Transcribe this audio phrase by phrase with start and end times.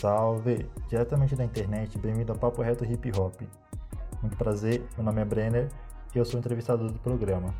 [0.00, 0.66] salve!
[0.88, 3.34] Diretamente da internet, bem-vindo ao Papo Reto Hip Hop.
[4.22, 5.68] Muito prazer, meu nome é Brenner
[6.14, 7.54] e eu sou o entrevistador do programa.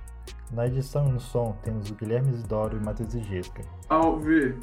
[0.50, 3.62] Na edição e no som temos o Guilherme Isidoro e Matheus Igesca.
[3.86, 4.58] Salve!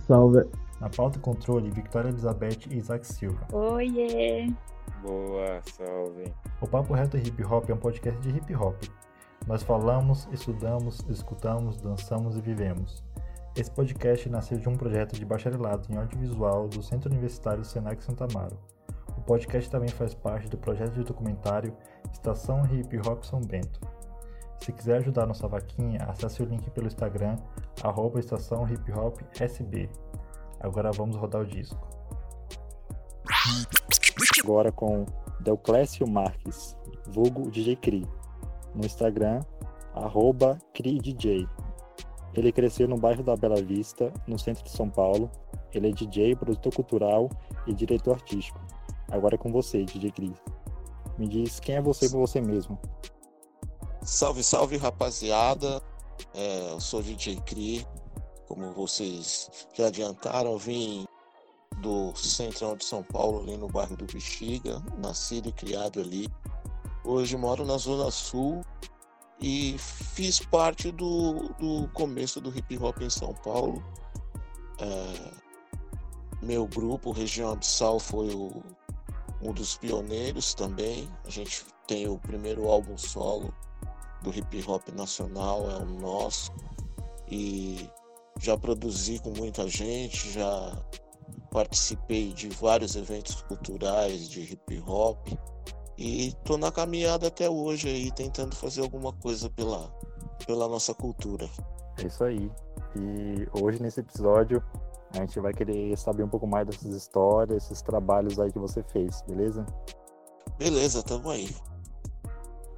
[0.00, 0.50] Salve!
[0.80, 3.46] Na pauta e controle, Victoria Elizabeth e Isaac Silva.
[3.52, 4.52] Oiê!
[5.00, 6.34] Boa, salve!
[6.60, 8.82] O Papo Reto Hip Hop é um podcast de hip hop.
[9.46, 13.04] Nós falamos, estudamos, escutamos, dançamos e vivemos.
[13.56, 18.24] Esse podcast nasceu de um projeto de bacharelado em audiovisual do Centro Universitário Senac Santa
[18.24, 18.58] Amaro.
[19.16, 21.72] O podcast também faz parte do projeto de documentário
[22.12, 23.78] Estação Hip Hop São Bento.
[24.58, 27.36] Se quiser ajudar nossa vaquinha, acesse o link pelo Instagram,
[27.80, 29.88] arroba Estação Hip Hop SB.
[30.58, 31.78] Agora vamos rodar o disco.
[34.42, 35.06] Agora com
[35.38, 38.04] Delclésio Marques, vulgo DJ Cri.
[38.74, 39.42] No Instagram,
[39.94, 41.48] arroba CriDJ.
[42.34, 45.30] Ele cresceu no bairro da Bela Vista, no centro de São Paulo.
[45.72, 47.30] Ele é DJ, produtor cultural
[47.66, 48.60] e diretor artístico.
[49.10, 50.42] Agora é com você, DJ Cris.
[51.16, 52.78] Me diz quem é você por você mesmo.
[54.02, 55.80] Salve, salve, rapaziada.
[56.34, 57.86] É, eu sou DJ Cri.
[58.48, 61.06] Como vocês já adiantaram, eu vim
[61.80, 66.28] do centrão de São Paulo, ali no bairro do Bexiga, nascido e criado ali.
[67.04, 68.62] Hoje moro na Zona Sul
[69.44, 73.84] e fiz parte do, do começo do hip hop em São Paulo.
[74.80, 75.30] É,
[76.40, 78.62] meu grupo, Região Abissal, foi o,
[79.42, 81.06] um dos pioneiros também.
[81.26, 83.52] A gente tem o primeiro álbum solo
[84.22, 86.50] do hip hop nacional, é o nosso.
[87.30, 87.86] E
[88.40, 90.82] já produzi com muita gente, já
[91.50, 95.28] participei de vários eventos culturais de hip hop
[95.96, 99.88] e tô na caminhada até hoje aí, tentando fazer alguma coisa pela,
[100.46, 101.48] pela nossa cultura.
[101.98, 102.50] É isso aí.
[102.96, 104.62] E hoje nesse episódio
[105.12, 108.82] a gente vai querer saber um pouco mais dessas histórias, esses trabalhos aí que você
[108.82, 109.64] fez, beleza?
[110.58, 111.54] Beleza, tamo aí.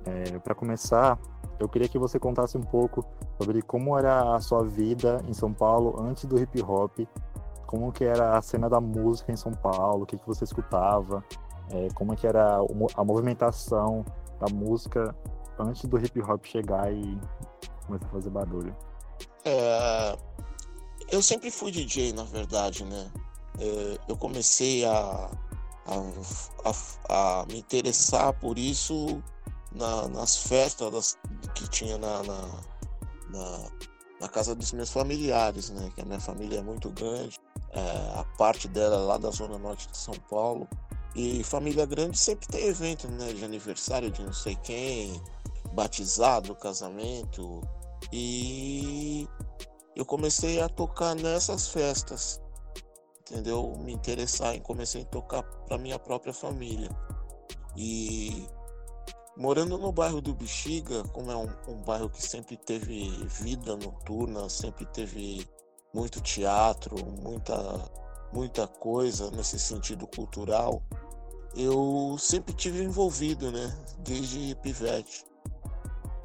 [0.05, 1.19] É, para começar,
[1.59, 3.05] eu queria que você contasse um pouco
[3.41, 7.01] sobre como era a sua vida em São Paulo antes do hip hop,
[7.67, 11.25] como que era a cena da música em São Paulo, o que, que você escutava,
[11.71, 12.59] é, como que era
[12.97, 14.05] a movimentação
[14.41, 15.15] da música
[15.59, 17.19] antes do hip hop chegar e
[17.87, 18.77] começar a fazer barulho.
[19.45, 20.17] É,
[21.11, 23.11] eu sempre fui DJ, na verdade, né?
[23.59, 25.31] É, eu comecei a,
[25.87, 26.71] a,
[27.09, 29.23] a, a, me interessar por isso
[29.73, 31.19] na, nas festas das,
[31.55, 32.49] que tinha na, na,
[33.31, 33.71] na,
[34.21, 35.91] na, casa dos meus familiares, né?
[35.95, 37.39] Que a minha família é muito grande.
[37.71, 40.69] É, a parte dela é lá da zona norte de São Paulo.
[41.17, 43.33] E família grande sempre tem evento, né?
[43.33, 45.19] De aniversário de não sei quem,
[45.73, 47.63] batizado, casamento.
[48.13, 49.27] E
[49.97, 52.39] eu comecei a tocar nessas festas,
[53.23, 53.75] entendeu?
[53.79, 56.91] Me interessar em comecei a tocar para minha própria família.
[57.75, 58.47] E
[59.39, 64.51] morando no bairro do Bexiga, como é um, um bairro que sempre teve vida noturna,
[64.51, 65.49] sempre teve
[65.95, 67.91] muito teatro, muita
[68.33, 70.83] muita coisa nesse sentido cultural
[71.57, 73.75] eu sempre tive envolvido, né?
[74.01, 75.25] Desde pivete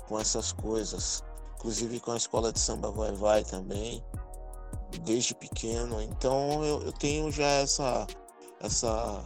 [0.08, 1.24] com essas coisas,
[1.56, 4.03] inclusive com a escola de samba vai vai também,
[5.03, 6.02] desde pequeno.
[6.02, 8.06] Então eu, eu tenho já essa
[8.59, 9.24] essa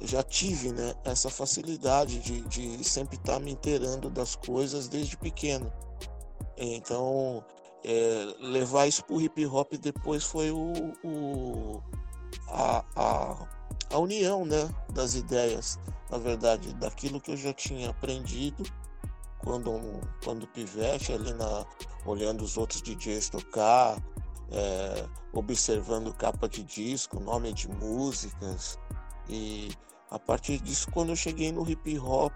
[0.00, 0.94] eu já tive, né?
[1.04, 5.72] Essa facilidade de, de sempre estar tá me inteirando das coisas desde pequeno.
[6.56, 7.44] Então
[7.84, 10.72] é, levar isso pro hip hop depois foi o,
[11.04, 11.82] o
[12.48, 13.53] a, a
[13.94, 15.78] a união né, das ideias,
[16.10, 18.64] na verdade, daquilo que eu já tinha aprendido
[19.38, 19.70] quando,
[20.24, 21.64] quando pivete, ali na,
[22.04, 24.02] olhando os outros DJs tocar,
[24.50, 28.80] é, observando capa de disco, nome de músicas.
[29.28, 29.70] E
[30.10, 32.32] a partir disso, quando eu cheguei no hip hop,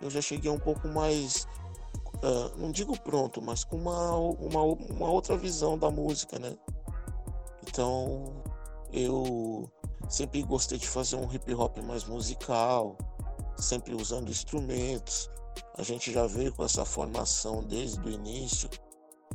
[0.00, 1.48] eu já cheguei um pouco mais,
[2.22, 6.56] uh, não digo pronto, mas com uma, uma, uma outra visão da música, né?
[7.66, 8.42] Então,
[8.92, 9.68] eu
[10.08, 12.96] Sempre gostei de fazer um hip hop mais musical,
[13.58, 15.28] sempre usando instrumentos.
[15.76, 18.68] A gente já veio com essa formação desde o início,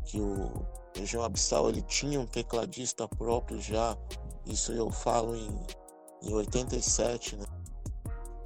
[0.06, 0.66] que o
[0.96, 3.98] Região Abissal ele tinha um tecladista próprio já.
[4.46, 5.50] Isso eu falo em,
[6.24, 7.46] em 87, né?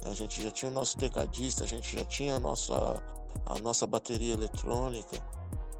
[0.04, 3.02] A gente já tinha o nosso tecladista, a gente já tinha a nossa,
[3.44, 5.16] a nossa bateria eletrônica.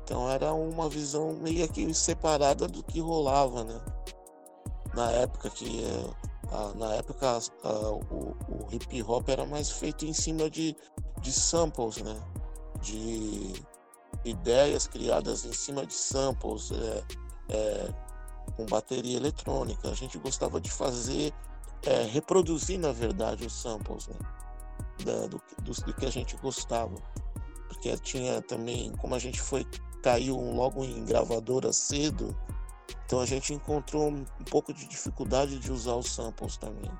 [0.02, 3.80] Então era uma visão meio que separada do que rolava, né?
[4.94, 5.84] Na época que
[6.50, 10.76] ah, na época ah, o, o, hip hop era mais feito em cima de,
[11.20, 12.20] de samples, né?
[12.80, 13.52] De
[14.24, 16.70] ideias criadas em cima de samples.
[16.72, 17.04] É,
[17.48, 17.94] é,
[18.56, 19.88] com bateria eletrônica.
[19.88, 21.32] A gente gostava de fazer,
[21.84, 24.16] é, reproduzir na verdade os samples, né?
[25.04, 26.94] Da, do, do, do, que a gente gostava.
[27.68, 29.66] Porque tinha também, como a gente foi,
[30.02, 32.36] caiu logo em gravadora cedo,
[33.04, 36.90] então a gente encontrou um, pouco de dificuldade de usar os samples também.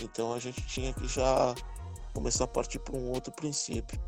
[0.00, 1.54] Então a gente tinha que já
[2.14, 4.00] começar a partir para um outro princípio.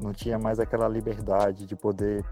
[0.00, 2.24] Não tinha mais aquela liberdade de poder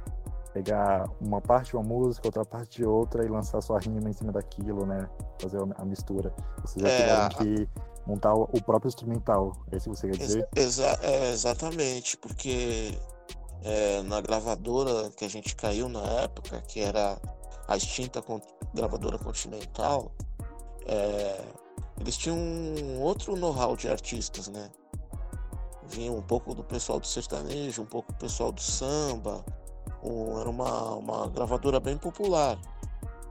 [0.52, 4.12] pegar uma parte de uma música, outra parte de outra e lançar sua rima em
[4.12, 5.08] cima daquilo, né?
[5.40, 6.34] Fazer a mistura.
[6.62, 7.68] Vocês já é, tiveram que
[8.06, 10.48] montar o próprio instrumental, é isso que você quer dizer?
[10.56, 12.98] Exa é, exatamente, porque
[13.62, 17.20] é, na gravadora que a gente caiu na época, que era
[17.70, 18.22] a extinta
[18.74, 20.10] gravadora Continental,
[20.86, 21.40] é,
[22.00, 24.68] eles tinham um outro know-how de artistas, né?
[25.86, 29.44] Vinha um pouco do pessoal do sertanejo, um pouco do pessoal do samba,
[30.02, 32.58] um, era uma, uma gravadora bem popular.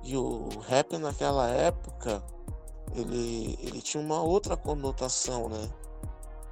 [0.03, 2.23] E o rap naquela época,
[2.95, 5.69] ele, ele tinha uma outra conotação, né?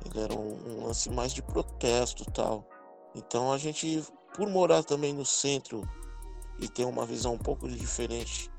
[0.03, 2.65] Ele era um, um lance mais de protesto tal.
[3.15, 4.03] Então a gente,
[4.35, 5.87] por morar também no centro
[6.59, 8.51] e ter uma visão um pouco diferente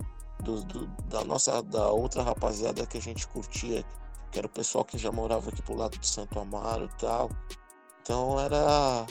[0.43, 3.85] do, do, da nossa da outra rapaziada que a gente curtia,
[4.31, 7.31] que era o pessoal que já morava aqui pro lado de Santo Amaro e tal.
[8.03, 9.07] Então era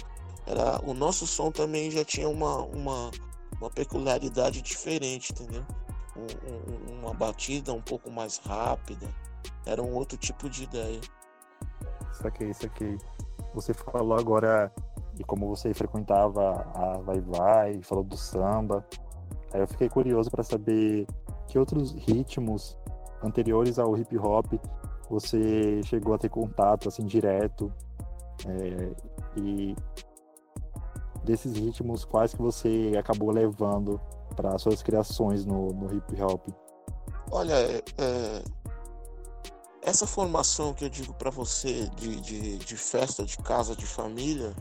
[0.48, 3.12] era o nosso som também já tinha uma, uma,
[3.60, 5.66] uma peculiaridade diferente, entendeu?
[6.16, 9.14] Um, um, uma batida um pouco mais rápida.
[9.66, 11.02] Era um outro tipo de ideia.
[12.14, 12.98] Saquei, saquei.
[13.54, 14.74] Você falou agora
[15.18, 18.86] de como você frequentava a Vai Vai, falou do samba.
[19.52, 21.08] Aí eu fiquei curioso para saber
[21.48, 22.78] que outros ritmos
[23.24, 24.54] anteriores ao hip hop
[25.10, 27.72] você chegou a ter contato assim direto
[28.46, 28.92] é,
[29.40, 29.76] e
[31.24, 34.00] desses ritmos quais que você acabou levando
[34.36, 36.48] para suas criações no, no hip hop?
[37.32, 38.44] Olha, é, é
[39.82, 44.54] essa formação que eu digo para você de, de, de, festa de casa de família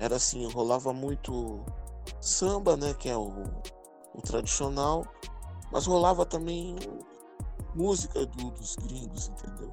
[0.00, 1.64] era assim, rolava muito
[2.20, 3.44] samba, né, que é o,
[4.14, 5.06] o tradicional,
[5.70, 6.74] mas rolava também
[7.74, 9.72] música do, dos gringos, entendeu?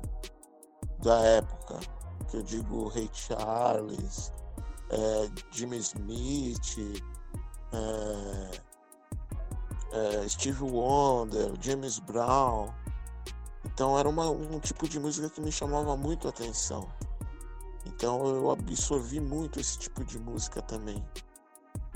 [1.00, 1.80] Da época,
[2.30, 4.34] que eu digo Ray Charles,
[4.90, 7.02] é, Jimmy Smith,
[7.72, 8.62] é,
[9.94, 12.68] é, Steve Wonder, James Brown.
[13.66, 16.88] Então era uma, um tipo de música que me chamava muito a atenção.
[17.98, 21.04] Então eu absorvi muito esse tipo de música também.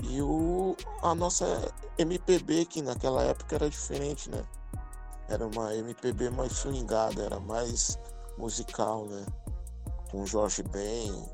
[0.02, 4.44] E o, a nossa MPB, que naquela época era diferente, né?
[5.28, 7.96] Era uma MPB mais swingada, era mais
[8.36, 9.24] musical, né?
[10.10, 11.24] Com Jorge Ben,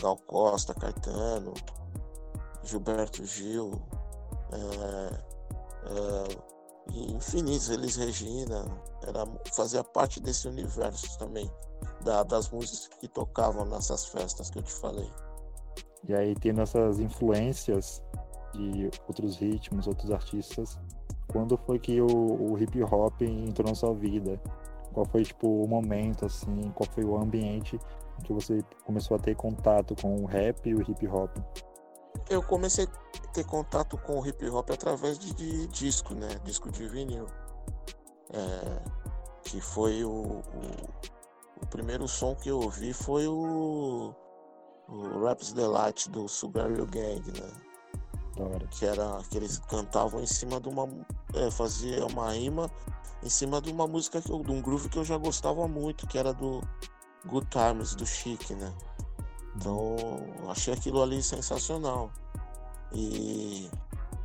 [0.00, 1.52] Gal Costa, Caetano,
[2.64, 3.70] Gilberto Gil,
[4.50, 5.20] é,
[5.90, 8.64] é, infinitos, Elis Regina,
[9.06, 11.50] era, fazia parte desse universo também,
[12.04, 15.10] da, das músicas que tocavam nessas festas que eu te falei.
[16.08, 18.02] E aí, tendo essas influências
[18.52, 20.78] de outros ritmos, outros artistas,
[21.28, 24.40] quando foi que o, o hip hop entrou na sua vida?
[24.92, 27.78] Qual foi, tipo, o momento, assim, qual foi o ambiente
[28.24, 31.36] que você começou a ter contato com o rap e o hip hop?
[32.30, 36.28] Eu comecei a ter contato com o hip hop através de, de disco, né?
[36.44, 37.26] Disco de vinil.
[38.32, 38.82] É,
[39.44, 40.42] que foi o, o,
[41.62, 44.14] o, primeiro som que eu ouvi foi o,
[44.88, 47.50] o Raps Delight do Sugar Hill Gang, né?
[48.70, 50.88] Que era que eles cantavam em cima de uma.
[51.34, 52.70] É, fazia uma rima
[53.22, 56.06] em cima de uma música que eu, de um groove que eu já gostava muito,
[56.06, 56.60] que era do
[57.26, 58.72] Good Times do Chic, né?
[59.56, 59.96] Então,
[60.48, 62.10] achei aquilo ali sensacional.
[62.92, 63.70] E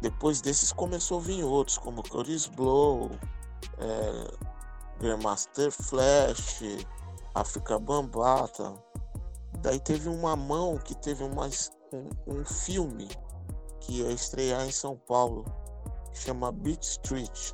[0.02, 3.10] depois desses começou a vir outros, como Chris Blow,
[3.78, 6.64] é, Grandmaster Flash,
[7.36, 8.74] Africa Bambata.
[9.60, 13.10] Daí teve uma mão que teve mais um, um filme
[13.80, 15.46] que ia estrear em São Paulo,
[16.12, 17.54] que chama Beat Street.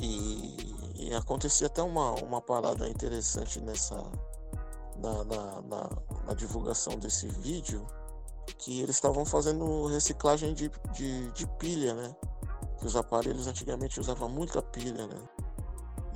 [0.00, 3.96] E e acontecia até uma, uma parada interessante nessa.
[4.96, 5.90] Na, na, na,
[6.26, 7.86] na divulgação desse vídeo,
[8.58, 12.16] que eles estavam fazendo reciclagem de, de, de, pilha, né?
[12.78, 15.18] Que os aparelhos antigamente usavam muita pilha, né?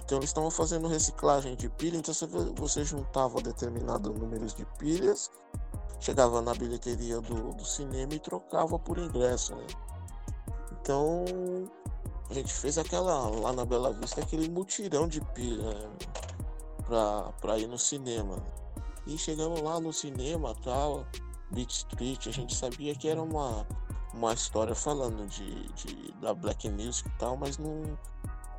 [0.04, 2.12] Então eles estavam fazendo reciclagem de pilha, então
[2.56, 5.30] você, juntava determinados números de pilhas,
[6.00, 9.66] chegava na bilheteria do, do cinema e trocava por ingresso, né?
[10.80, 11.24] Então
[12.28, 15.90] a gente fez aquela lá na Bela Vista aquele mutirão de pilha né,
[16.84, 18.36] pra, pra ir no cinema.
[19.06, 21.06] E chegamos lá no cinema tal,
[21.50, 23.66] Beat Street, a gente sabia que era uma,
[24.12, 27.98] uma história falando de, de da black music e tal, mas não,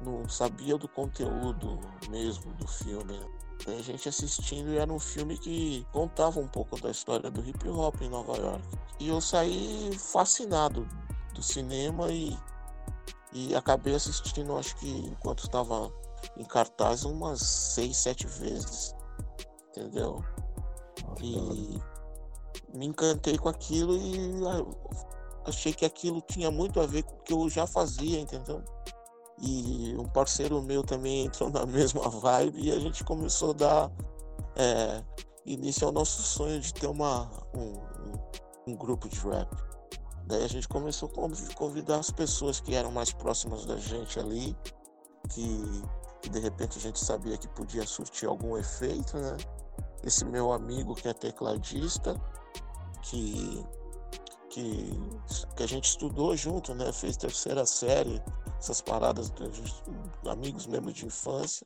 [0.01, 1.79] não sabia do conteúdo
[2.09, 3.19] mesmo do filme.
[3.63, 7.67] Tem gente assistindo e era um filme que contava um pouco da história do hip
[7.69, 8.63] hop em Nova York.
[8.99, 10.87] E eu saí fascinado
[11.33, 12.37] do cinema e,
[13.31, 15.91] e acabei assistindo, acho que enquanto estava
[16.35, 18.95] em cartaz, umas seis, sete vezes.
[19.69, 20.23] Entendeu?
[21.21, 21.79] E
[22.77, 24.41] me encantei com aquilo e
[25.45, 28.63] achei que aquilo tinha muito a ver com o que eu já fazia, entendeu?
[29.39, 33.91] E um parceiro meu também entrou na mesma vibe e a gente começou a dar
[34.55, 35.03] é,
[35.45, 39.49] início ao nosso sonho de ter uma, um, um, grupo de rap.
[40.25, 44.55] Daí a gente começou a convidar as pessoas que eram mais próximas da gente ali,
[45.29, 45.83] que,
[46.21, 49.35] que de repente a gente sabia que podia surtir algum efeito, né?
[50.03, 52.15] Esse meu amigo que é tecladista,
[53.01, 53.65] que
[54.53, 54.99] que,
[55.55, 56.93] que a gente estudou junto, né?
[56.93, 58.21] Fez terceira série,
[58.59, 59.81] essas paradas dos
[60.29, 61.65] amigos mesmo de infância.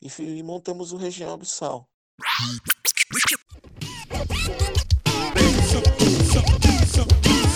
[0.00, 1.88] E, e montamos o Região Abissal.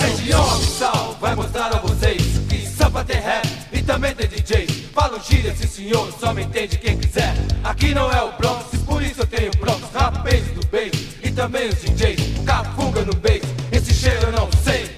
[0.00, 4.66] Região Abissal vai mostrar a vocês que samba tem rap e também tem DJ.
[4.92, 7.34] Falo gíria, sim senhor, só me entende quem quiser.
[7.62, 10.64] Aqui não é o Bronx, por isso eu tenho Bronx, rapaz do
[11.22, 12.44] e também os DJs.
[12.46, 13.54] Capunga no bass
[14.04, 14.94] cheiro eu não sei.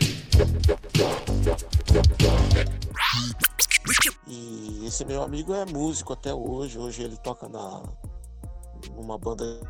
[4.27, 6.79] E esse meu amigo é músico até hoje.
[6.79, 7.83] Hoje ele toca na
[8.95, 9.61] numa banda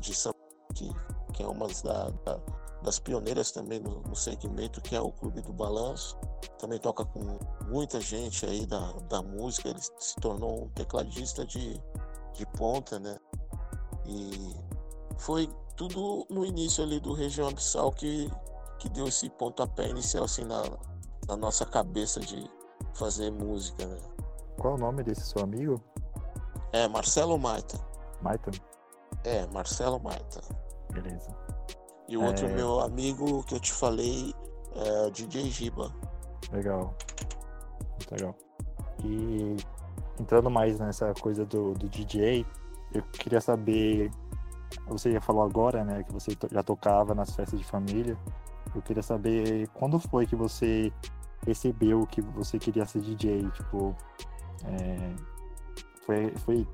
[0.00, 0.36] de samba
[0.74, 0.90] que,
[1.32, 2.40] que é uma da, da,
[2.82, 6.18] das pioneiras também no, no, segmento, que é o Clube do Balanço.
[6.58, 9.70] Também toca com muita gente aí da, da música.
[9.70, 11.80] Ele se tornou um tecladista de,
[12.34, 13.16] de ponta, né?
[14.04, 14.54] E
[15.18, 18.30] foi tudo no início ali do Região Abissal que
[18.78, 20.62] que deu esse pontapé inicial assim na,
[21.26, 22.48] na nossa cabeça de
[22.94, 23.98] fazer música, né?
[24.58, 25.80] Qual o nome desse seu amigo?
[26.72, 27.78] É Marcelo Maita.
[28.22, 28.50] Maita?
[29.24, 30.40] É, Marcelo Maita.
[30.92, 31.34] Beleza.
[32.08, 32.26] E o é...
[32.26, 34.34] outro meu amigo que eu te falei
[34.74, 35.92] é DJ Giba.
[36.52, 36.94] Legal.
[37.90, 38.34] Muito legal.
[39.04, 39.56] E
[40.20, 42.46] entrando mais nessa coisa do, do DJ,
[42.94, 44.10] eu queria saber.
[44.88, 48.16] Você já falou agora, né, que você já tocava nas festas de família.
[48.74, 50.92] Eu queria saber quando foi que você
[51.44, 53.96] percebeu que você queria ser DJ, tipo,
[54.64, 55.14] é,
[56.04, 56.68] foi, foi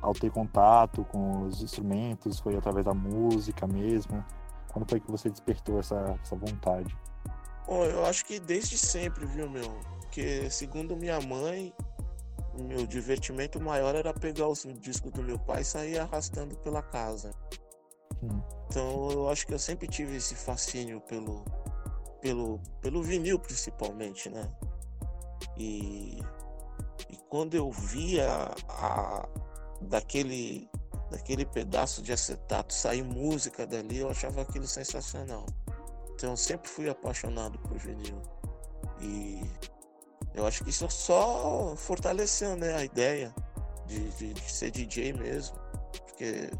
[0.00, 4.24] ao ter contato com os instrumentos, foi através da música mesmo?
[4.72, 6.96] Quando foi que você despertou essa, essa vontade?
[7.66, 9.70] Bom, eu acho que desde sempre, viu, meu?
[10.00, 11.74] Porque segundo minha mãe,
[12.56, 16.82] o meu divertimento maior era pegar os discos do meu pai e sair arrastando pela
[16.82, 17.32] casa.
[18.22, 18.40] Hum.
[18.66, 21.44] Então eu acho que eu sempre tive esse fascínio pelo,
[22.20, 24.50] pelo, pelo vinil principalmente, né?
[25.56, 26.18] E,
[27.10, 29.28] e quando eu via a,
[29.80, 30.68] daquele,
[31.10, 35.46] daquele pedaço de acetato sair música dali, eu achava aquilo sensacional.
[36.14, 38.20] Então eu sempre fui apaixonado por vinil.
[39.00, 39.42] E
[40.36, 43.34] eu acho que isso só fortaleceu né, a ideia
[43.86, 45.56] de, de, de ser DJ mesmo.
[45.92, 46.50] Porque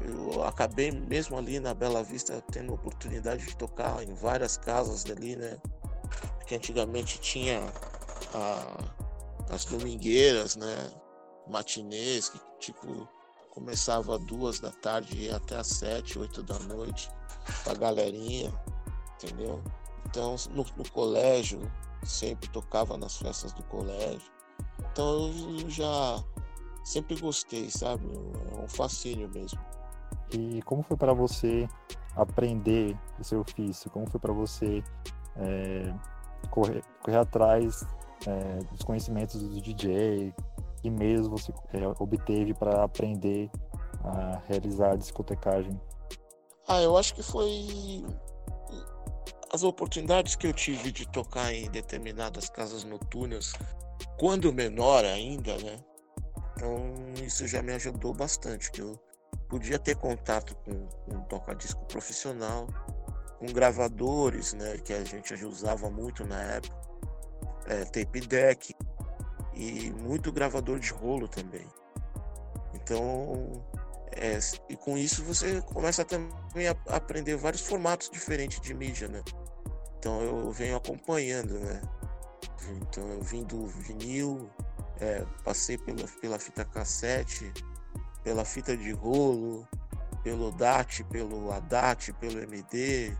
[0.00, 5.02] eu acabei mesmo ali na Bela Vista tendo a oportunidade de tocar em várias casas
[5.02, 5.56] dali, né?
[6.36, 7.60] Porque antigamente tinha
[8.34, 8.76] a,
[9.50, 10.90] as domingueiras, né?
[11.48, 13.08] Matinês, que tipo
[13.50, 17.10] começava duas da tarde e ia até às sete, oito da noite,
[17.64, 18.52] pra galerinha,
[19.14, 19.62] entendeu?
[20.04, 21.60] Então no, no colégio,
[22.02, 24.30] sempre tocava nas festas do colégio.
[24.92, 26.22] Então eu já
[26.84, 28.06] sempre gostei, sabe?
[28.56, 29.60] É um fascínio mesmo.
[30.32, 31.68] E como foi para você
[32.14, 33.90] aprender o seu ofício?
[33.90, 34.82] Como foi para você
[35.36, 35.94] é,
[36.50, 37.86] correr, correr atrás
[38.26, 40.34] é, dos conhecimentos do DJ?
[40.80, 43.50] Que meios você é, obteve para aprender
[44.04, 45.80] a realizar a discotecagem?
[46.68, 48.04] Ah, eu acho que foi
[49.52, 53.52] as oportunidades que eu tive de tocar em determinadas casas noturnas,
[54.18, 55.78] quando menor ainda, né?
[56.52, 58.98] Então isso já me ajudou bastante, que eu
[59.48, 62.66] podia ter contato com, um toca-disco profissional,
[63.38, 66.76] com gravadores, né, que a gente usava muito na época,
[67.66, 68.74] é, tape deck
[69.54, 71.66] e muito gravador de rolo também.
[72.74, 73.64] Então,
[74.16, 79.22] é, e com isso você começa também a aprender vários formatos diferentes de mídia, né?
[79.98, 81.80] Então eu venho acompanhando, né?
[82.80, 84.50] Então eu vim do vinil,
[85.00, 87.52] é, passei pela, pela fita cassete,
[88.24, 89.68] pela fita de rolo,
[90.22, 93.16] pelo DAT, pelo ADAT, pelo MD.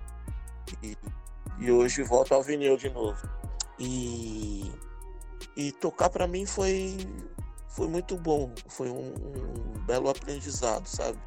[0.82, 0.96] E
[1.58, 3.28] E hoje volto ao vinil de novo.
[3.78, 4.70] E,
[5.56, 6.96] e tocar para mim foi,
[7.76, 8.50] foi muito bom.
[8.68, 11.18] Foi um, um belo aprendizado, sabe?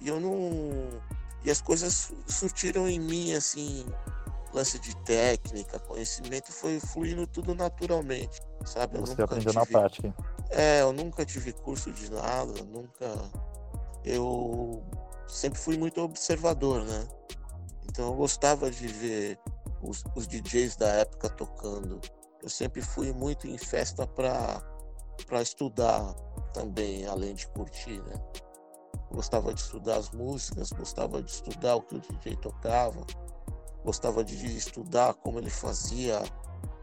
[0.00, 1.00] E eu não.
[1.42, 3.86] E as coisas surtiram em mim, assim,
[4.52, 8.98] lance de técnica, conhecimento, foi fluindo tudo naturalmente, sabe?
[8.98, 9.54] Eu Você aprendeu tive...
[9.54, 10.14] na prática.
[10.50, 13.30] É, eu nunca tive curso de nada, nunca.
[14.04, 14.84] Eu
[15.26, 17.08] sempre fui muito observador, né?
[17.84, 19.38] Então eu gostava de ver
[19.80, 22.00] os, os DJs da época tocando.
[22.42, 24.62] Eu sempre fui muito em festa para
[25.24, 26.14] para estudar
[26.52, 28.14] também, além de curtir, né?
[29.10, 33.06] Gostava de estudar as músicas, gostava de estudar o que o DJ tocava,
[33.84, 36.18] gostava de estudar como ele fazia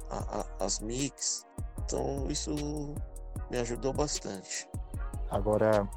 [0.10, 1.46] a, a, as mix.
[1.84, 2.52] Então isso
[3.52, 4.70] me ajudou bastante.
[5.30, 5.88] Agora,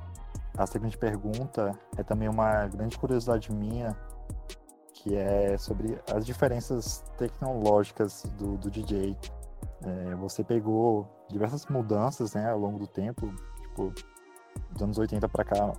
[0.57, 3.97] a seguinte pergunta é também uma grande curiosidade minha,
[4.95, 9.17] que é sobre as diferenças tecnológicas do, do DJ.
[9.83, 13.93] É, você pegou diversas mudanças né, ao longo do tempo, tipo,
[14.71, 15.73] dos anos 80 para cá,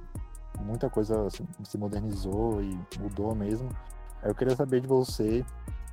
[0.60, 1.28] muita coisa
[1.64, 3.70] se modernizou e mudou mesmo.
[4.24, 5.46] Eu queria saber de você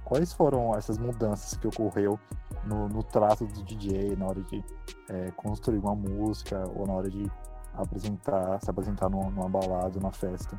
[0.05, 2.19] quais foram essas mudanças que ocorreu
[2.65, 4.65] no, no trato do DJ na hora de
[5.09, 7.31] é, construir uma música ou na hora de
[7.75, 10.59] apresentar, se apresentar numa, numa balada, numa festa.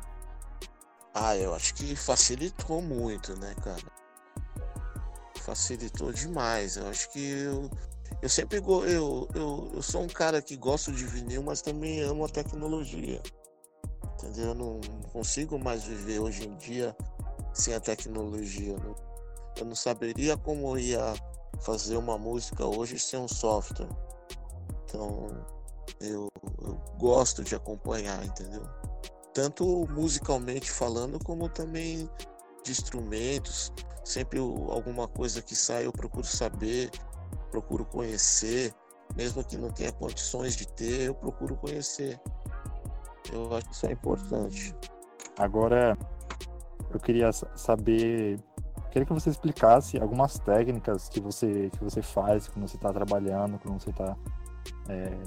[1.14, 4.05] Ah, eu acho que facilitou muito, né, cara?
[5.46, 6.76] Facilitou demais.
[6.76, 7.70] Eu acho que eu,
[8.20, 12.00] eu sempre go, eu, eu, eu sou um cara que gosto de vinil, mas também
[12.00, 13.22] amo a tecnologia.
[14.14, 14.48] Entendeu?
[14.48, 14.80] Eu não
[15.12, 16.96] consigo mais viver hoje em dia
[17.54, 18.72] sem a tecnologia.
[18.72, 18.94] Eu não,
[19.58, 21.14] eu não saberia como ia
[21.60, 23.88] fazer uma música hoje sem um software.
[24.84, 25.28] Então,
[26.00, 26.28] eu,
[26.60, 28.62] eu gosto de acompanhar, entendeu?
[29.32, 32.10] Tanto musicalmente falando, como também
[32.66, 33.72] de instrumentos.
[34.04, 36.90] Sempre alguma coisa que sai eu procuro saber,
[37.50, 38.72] procuro conhecer,
[39.16, 42.20] mesmo que não tenha condições de ter, eu procuro conhecer.
[43.32, 44.74] Eu acho que isso é importante.
[45.38, 45.98] Agora,
[46.90, 48.38] eu queria saber,
[48.90, 53.58] queria que você explicasse algumas técnicas que você que você faz quando você está trabalhando,
[53.58, 54.16] quando você está
[54.88, 55.18] é,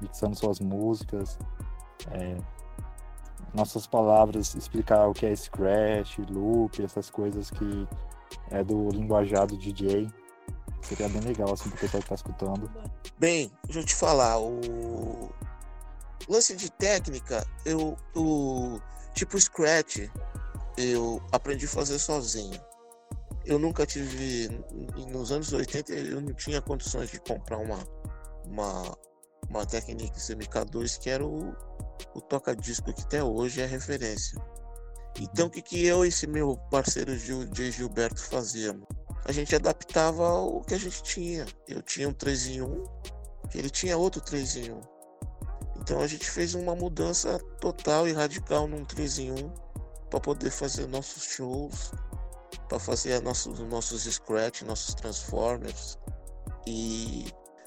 [0.00, 1.38] mixando suas músicas,
[2.10, 2.36] é,
[3.54, 7.88] nossas palavras, explicar o que é scratch, loop, essas coisas que
[8.50, 10.08] é do linguajado DJ.
[10.82, 12.70] Seria bem legal assim para o pessoal que está escutando.
[13.18, 15.32] Bem, deixa eu te falar, o
[16.28, 18.78] lance de técnica, eu o
[19.14, 20.08] tipo scratch,
[20.76, 22.60] eu aprendi a fazer sozinho.
[23.46, 24.48] Eu nunca tive,
[25.10, 27.78] nos anos 80, eu não tinha condições de comprar uma,
[28.46, 28.98] uma,
[29.48, 31.54] uma Technics MK2 que era o,
[32.14, 34.40] o toca-disco que até hoje é referência.
[35.20, 38.86] Então o que, que eu e esse meu parceiro Gil, Gilberto fazíamos?
[39.24, 41.46] A gente adaptava o que a gente tinha.
[41.68, 42.84] Eu tinha um 3 em 1,
[43.54, 44.80] ele tinha outro 3 em 1.
[45.80, 49.34] Então a gente fez uma mudança total e radical num 3 em 1
[50.10, 51.92] para poder fazer nossos shows,
[52.68, 55.98] para fazer nossos, nossos scratch, nossos transformers.
[56.66, 57.26] E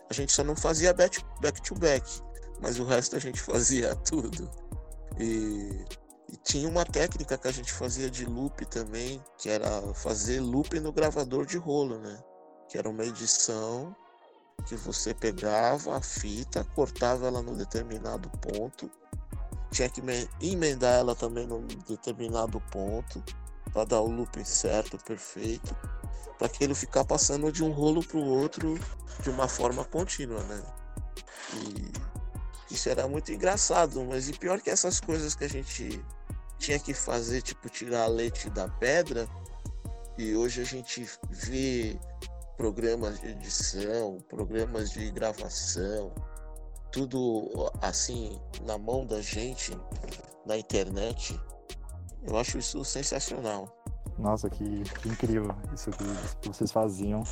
[0.10, 2.06] a gente só não fazia back, back to back,
[2.62, 4.50] mas o resto a gente fazia tudo.
[5.20, 5.86] E,
[6.32, 10.80] e tinha uma técnica que a gente fazia de loop também, que era fazer loop
[10.80, 12.20] no gravador de rolo, né?
[12.70, 13.96] Que era uma edição
[14.66, 18.90] que você pegava a fita, cortava ela no determinado ponto
[19.72, 20.02] tinha que
[20.42, 23.24] emendar ela também num determinado ponto
[23.72, 25.76] para dar o looping certo, perfeito,
[26.38, 28.80] para que ele ficar passando de um rolo para o outro
[29.22, 30.64] de uma forma contínua, né?
[31.54, 31.87] E
[32.74, 36.04] isso era muito engraçado, mas e pior que essas coisas que a gente
[36.58, 39.28] tinha que fazer, tipo tirar leite da pedra,
[40.18, 41.98] e hoje a gente vê
[42.58, 46.12] programas de edição, programas de gravação,
[46.92, 49.78] tudo assim na mão da gente
[50.46, 51.40] na internet,
[52.24, 53.72] eu acho isso sensacional.
[54.18, 57.24] Nossa, que, que incrível isso que, vocês faziam.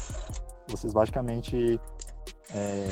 [0.67, 1.79] Vocês basicamente
[2.53, 2.87] é,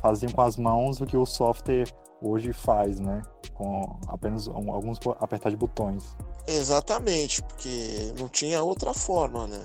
[0.00, 1.86] faziam com as mãos o que o software
[2.22, 3.22] hoje faz, né?
[3.54, 6.16] Com apenas alguns apertar de botões.
[6.46, 9.60] Exatamente, porque não tinha outra forma, né?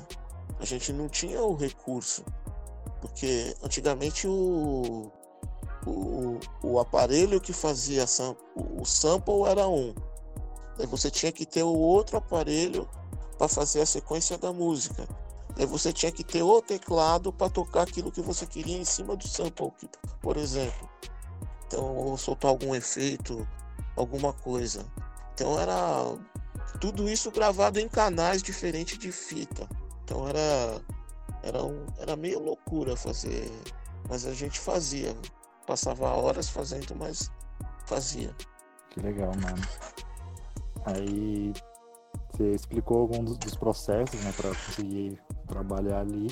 [0.59, 2.23] A gente não tinha o recurso.
[3.01, 5.11] Porque antigamente o,
[5.85, 8.05] o, o aparelho que fazia
[8.55, 9.93] o sample era um.
[10.89, 12.87] Você tinha que ter o outro aparelho
[13.37, 15.07] para fazer a sequência da música.
[15.57, 19.15] Aí você tinha que ter o teclado para tocar aquilo que você queria em cima
[19.15, 19.71] do sample,
[20.21, 20.89] por exemplo.
[21.67, 23.47] Então, ou soltar algum efeito,
[23.95, 24.85] alguma coisa.
[25.33, 26.15] Então era
[26.79, 29.67] tudo isso gravado em canais diferentes de fita.
[30.03, 30.81] Então era,
[31.43, 33.51] era, um, era meio loucura fazer,
[34.09, 35.15] mas a gente fazia.
[35.65, 37.31] Passava horas fazendo, mas
[37.85, 38.35] fazia.
[38.89, 39.65] Que legal, mano.
[40.85, 41.53] Aí
[42.31, 45.21] você explicou alguns dos processos, né, para conseguir
[45.53, 46.27] trabalhar ali.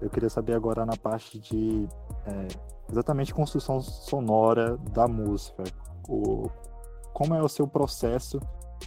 [0.00, 1.88] Eu queria saber agora na parte de
[2.26, 2.48] é,
[2.90, 5.64] exatamente construção sonora da música.
[6.08, 6.48] O,
[7.12, 8.40] como é o seu processo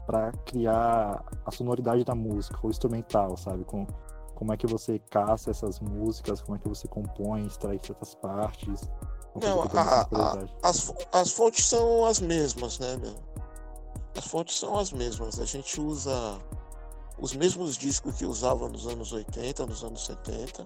[0.06, 3.64] para criar a sonoridade da música, o instrumental, sabe?
[3.66, 3.86] Com,
[4.36, 8.90] como é que você caça essas músicas, como é que você compõe, extrai certas partes.
[9.42, 13.16] Não, a, a, as, as fontes são as mesmas, né, meu?
[14.18, 15.40] As fontes são as mesmas.
[15.40, 16.40] A gente usa
[17.22, 20.66] os mesmos discos que usava nos anos 80, nos anos 70,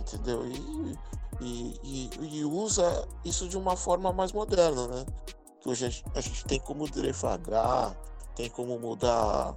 [0.00, 0.44] entendeu?
[0.44, 0.98] E,
[1.40, 5.06] e, e, e usa isso de uma forma mais moderna, né?
[5.60, 7.94] Que hoje a gente, a gente tem como devagar,
[8.34, 9.54] tem como mudar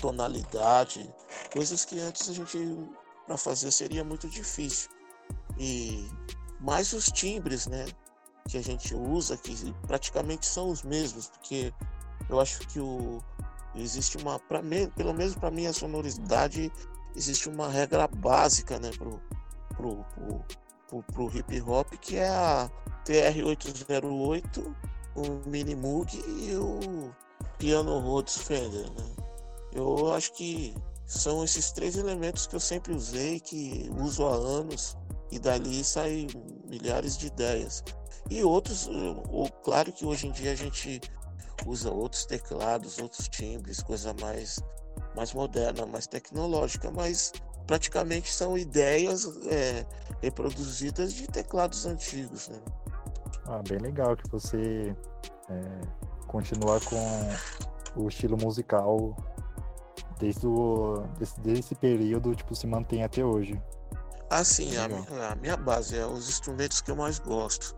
[0.00, 1.12] tonalidade,
[1.52, 2.58] coisas que antes a gente
[3.26, 4.88] para fazer seria muito difícil.
[5.58, 6.08] E
[6.60, 7.86] mais os timbres, né,
[8.48, 11.72] que a gente usa, que praticamente são os mesmos, porque
[12.28, 13.20] eu acho que o
[13.76, 16.72] existe uma, para mim, pelo menos para mim a sonoridade
[17.14, 19.20] existe uma regra básica, né, pro
[19.76, 20.44] pro, pro,
[20.88, 22.70] pro, pro hip hop que é a
[23.04, 24.74] TR-808,
[25.14, 27.14] o Mini Moog e o
[27.58, 29.24] Piano Rhodes Fender, né?
[29.72, 30.74] Eu acho que
[31.06, 34.96] são esses três elementos que eu sempre usei, que uso há anos,
[35.30, 36.26] e dali saem
[36.68, 37.84] milhares de ideias.
[38.28, 38.88] E outros,
[39.28, 41.00] ou, claro que hoje em dia a gente
[41.64, 44.58] usa outros teclados, outros timbres, coisa mais,
[45.14, 47.32] mais moderna, mais tecnológica, mas
[47.66, 49.86] praticamente são ideias é,
[50.22, 52.48] reproduzidas de teclados antigos.
[52.48, 52.58] Né?
[53.46, 54.94] Ah, bem legal que você
[55.48, 55.80] é,
[56.26, 59.16] continua com o estilo musical
[60.18, 63.60] desde, o, desde, desde esse período, tipo, se mantém até hoje.
[64.30, 67.76] Assim, a, minha, a minha base é os instrumentos que eu mais gosto,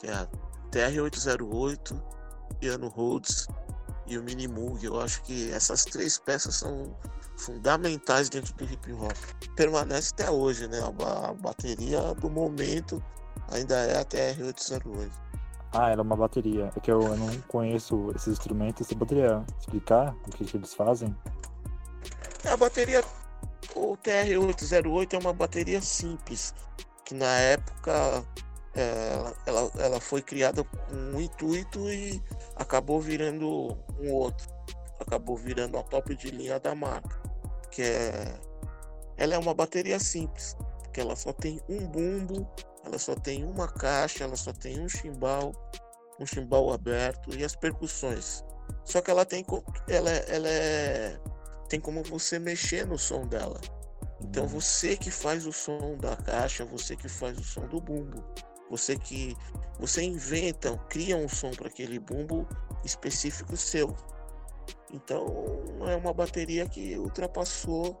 [0.00, 0.26] que é a
[0.70, 1.94] TR-808,
[2.60, 3.46] Piano Rhodes
[4.06, 4.84] e o Mini Moog.
[4.84, 6.94] Eu acho que essas três peças são
[7.36, 9.16] fundamentais dentro do hip hop.
[9.56, 10.80] Permanece até hoje, né?
[10.80, 13.02] A, bateria do momento
[13.50, 15.10] ainda é a TR-808.
[15.72, 16.70] Ah, ela é uma bateria.
[16.76, 18.86] É que eu, eu não conheço esses instrumentos.
[18.86, 21.14] Você poderia explicar o que, que eles fazem?
[22.44, 23.02] A bateria,
[23.74, 26.54] o TR-808 é uma bateria simples,
[27.04, 28.24] que na época
[28.74, 32.22] é, ela, ela foi criada com um intuito e
[32.56, 34.52] acabou virando um outro.
[35.00, 37.20] Acabou virando a top de linha da marca.
[37.70, 38.40] Que é.
[39.16, 42.48] Ela é uma bateria simples, porque ela só tem um bumbo,
[42.84, 45.52] ela só tem uma caixa, ela só tem um chimbal,
[46.18, 48.44] um chimbal aberto e as percussões.
[48.84, 49.46] Só que ela tem
[49.88, 51.20] ela, ela é
[51.68, 53.60] tem como você mexer no som dela.
[54.20, 54.48] Então uhum.
[54.48, 58.22] você que faz o som da caixa, você que faz o som do bumbo,
[58.76, 59.36] você que
[59.78, 62.46] você inventa, cria um som para aquele bumbo
[62.84, 63.94] específico seu.
[64.92, 65.26] Então
[65.88, 68.00] é uma bateria que ultrapassou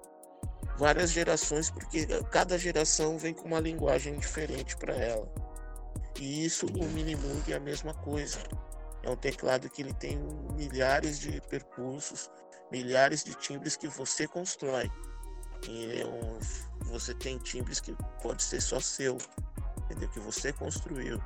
[0.78, 5.28] várias gerações, porque cada geração vem com uma linguagem diferente para ela.
[6.20, 8.38] E isso o Minimoog é a mesma coisa.
[9.02, 10.18] É um teclado que ele tem
[10.54, 12.30] milhares de percursos,
[12.72, 14.90] milhares de timbres que você constrói.
[15.68, 16.04] E é
[16.84, 19.18] você tem timbres que pode ser só seu,
[19.84, 20.08] entendeu?
[20.08, 21.20] Que você construiu.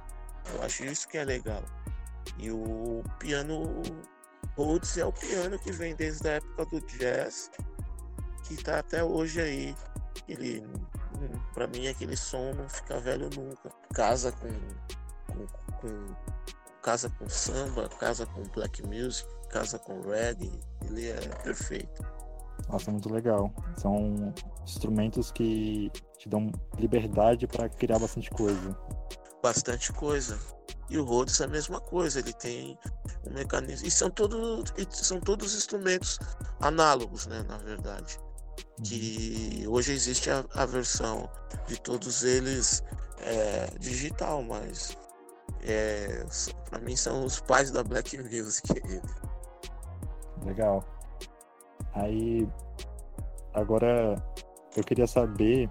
[0.55, 1.62] Eu acho isso que é legal.
[2.38, 3.83] E o piano
[4.57, 7.51] Rhodes é o piano que vem desde a época do jazz,
[8.44, 9.77] que está até hoje aí.
[10.29, 10.66] Ele,
[11.55, 13.71] para mim, aquele som não fica velho nunca.
[13.94, 14.49] Casa com,
[15.33, 15.47] com,
[15.81, 16.16] com
[16.83, 20.51] casa com samba, casa com black music, casa com reggae,
[20.87, 22.03] ele é perfeito.
[22.68, 23.53] Nossa, muito legal.
[23.77, 28.77] São instrumentos que te dão liberdade para criar bastante coisa.
[29.42, 30.38] Bastante coisa.
[30.90, 32.79] E o Rhodes é a mesma coisa, ele tem
[33.27, 33.87] um mecanismo.
[33.87, 36.18] E são todos, são todos instrumentos
[36.61, 38.18] análogos, né, na verdade.
[38.83, 39.75] Que uhum.
[39.75, 41.29] hoje existe a, a versão
[41.66, 42.83] de todos eles
[43.21, 44.97] é, digital, mas
[45.62, 46.25] é,
[46.71, 48.62] para mim são os pais da Black Music.
[50.44, 50.85] Legal.
[51.98, 52.48] Aí,
[53.54, 54.14] agora
[54.76, 55.68] eu queria saber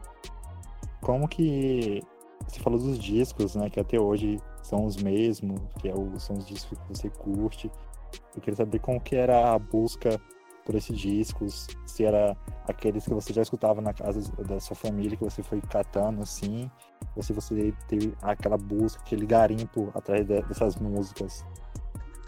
[1.01, 2.01] como que
[2.47, 3.69] você falou dos discos, né?
[3.69, 7.71] Que até hoje são os mesmos, que é o, são os discos que você curte.
[8.35, 10.19] Eu queria saber como que era a busca
[10.65, 12.35] por esses discos, se era
[12.67, 16.69] aqueles que você já escutava na casa da sua família, que você foi catando assim,
[17.15, 21.45] ou se você teve aquela busca, aquele garimpo atrás dessas músicas.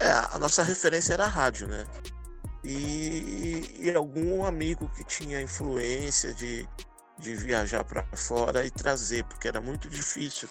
[0.00, 1.84] É, a nossa referência era a rádio, né?
[2.62, 6.68] E, e algum amigo que tinha influência de,
[7.18, 10.48] de viajar para fora e trazer, porque era muito difícil.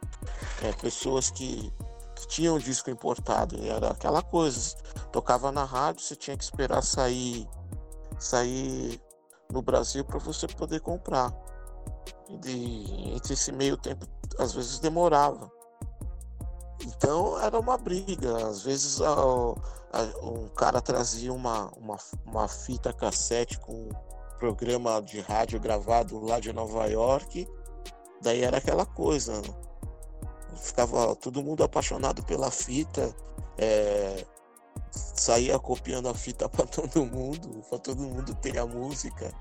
[0.64, 1.72] É, pessoas que,
[2.16, 4.76] que tinham disco importado, era aquela coisa,
[5.12, 7.48] tocava na rádio, você tinha que esperar sair,
[8.18, 9.00] sair
[9.52, 11.32] no Brasil para você poder comprar.
[12.46, 15.52] E entre esse meio tempo, às vezes demorava.
[16.86, 18.48] Então era uma briga.
[18.48, 23.90] Às vezes a, a, um cara trazia uma, uma, uma fita cassete com
[24.38, 27.48] programa de rádio gravado lá de Nova York.
[28.22, 29.42] Daí era aquela coisa.
[30.56, 33.14] Ficava todo mundo apaixonado pela fita.
[33.58, 34.26] É,
[34.92, 39.34] saía copiando a fita para todo mundo, para todo mundo ter a música.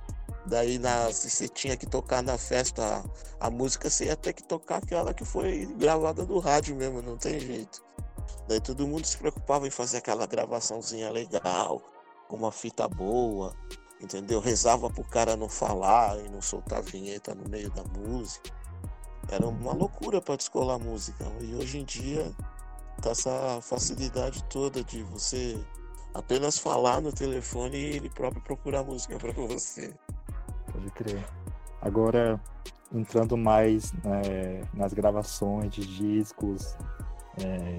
[0.48, 3.04] Daí na, se você tinha que tocar na festa
[3.38, 7.02] a, a, música, você ia ter que tocar aquela que foi gravada do rádio mesmo,
[7.02, 7.84] não tem jeito.
[8.48, 11.82] Daí todo mundo se preocupava em fazer aquela gravaçãozinha legal,
[12.28, 13.54] com uma fita boa,
[14.00, 14.40] entendeu?
[14.40, 18.50] Rezava pro cara não falar e não soltar vinheta no meio da música.
[19.30, 21.24] Era uma loucura para descolar música.
[21.42, 22.32] E hoje em dia
[23.02, 25.62] tá essa facilidade toda de você
[26.14, 29.94] apenas falar no telefone e ele próprio procurar música para você.
[30.78, 31.26] Pode crer.
[31.82, 32.40] Agora,
[32.94, 36.76] entrando mais né, nas gravações de discos
[37.42, 37.78] é,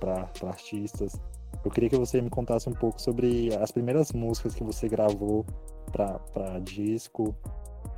[0.00, 1.20] para artistas,
[1.62, 5.44] eu queria que você me contasse um pouco sobre as primeiras músicas que você gravou
[5.92, 7.36] para disco,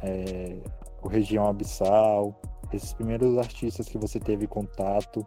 [0.02, 0.58] é,
[1.00, 2.40] o Região Abissal,
[2.72, 5.24] esses primeiros artistas que você teve contato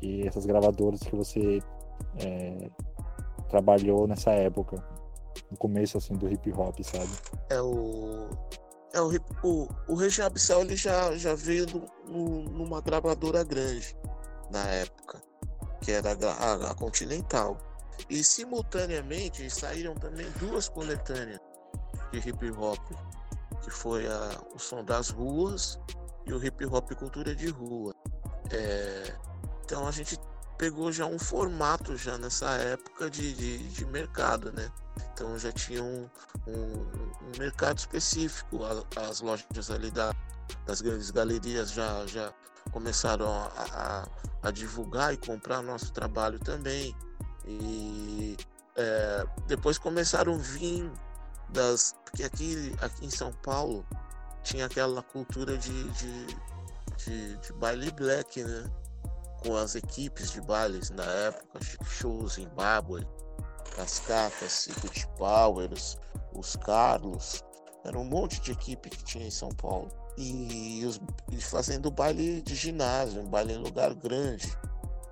[0.00, 1.60] e essas gravadoras que você
[2.20, 2.70] é,
[3.48, 5.01] trabalhou nessa época
[5.50, 7.10] no começo assim do hip hop, sabe?
[7.50, 8.28] É o
[8.92, 9.10] é o
[9.42, 13.96] o, o Região Abissal ele já já veio do, no, numa gravadora grande
[14.50, 15.20] na época,
[15.80, 17.56] que era a, a Continental.
[18.08, 21.40] E simultaneamente saíram também duas coletâneas
[22.10, 22.78] de hip hop,
[23.62, 25.78] que foi a, o Som das Ruas
[26.26, 27.94] e o Hip Hop Cultura de Rua.
[28.50, 29.14] É,
[29.64, 30.18] então a gente
[30.62, 34.70] pegou já um formato já nessa época de, de, de mercado, né?
[35.12, 36.08] Então já tinha um,
[36.46, 38.60] um, um mercado específico.
[38.94, 40.14] As lojas ali da,
[40.64, 42.32] das grandes galerias já, já
[42.70, 46.94] começaram a, a, a divulgar e comprar nosso trabalho também.
[47.44, 48.36] E
[48.76, 50.88] é, depois começaram a vir
[51.48, 51.96] das.
[52.04, 53.84] Porque aqui, aqui em São Paulo
[54.44, 56.26] tinha aquela cultura de, de,
[56.98, 58.70] de, de baile black, né?
[59.44, 63.06] Com as equipes de bailes na época, shows em Zimbábue,
[63.76, 65.98] Cascatas, Secret Powers,
[66.34, 67.42] os Carlos,
[67.84, 69.88] era um monte de equipe que tinha em São Paulo.
[70.16, 71.00] E, os,
[71.30, 74.56] e fazendo baile de ginásio, um baile em lugar grande,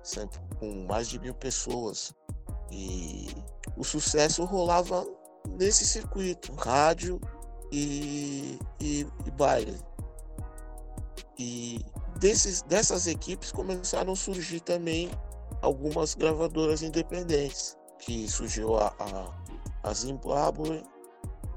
[0.03, 2.13] sempre com mais de mil pessoas.
[2.71, 3.27] E
[3.75, 5.05] o sucesso rolava
[5.49, 7.19] nesse circuito, rádio
[7.71, 9.77] e, e, e baile.
[11.37, 11.83] E
[12.21, 15.09] desses, dessas equipes começaram a surgir também
[15.61, 20.83] algumas gravadoras independentes que surgiu a, a, a Zimbabwe,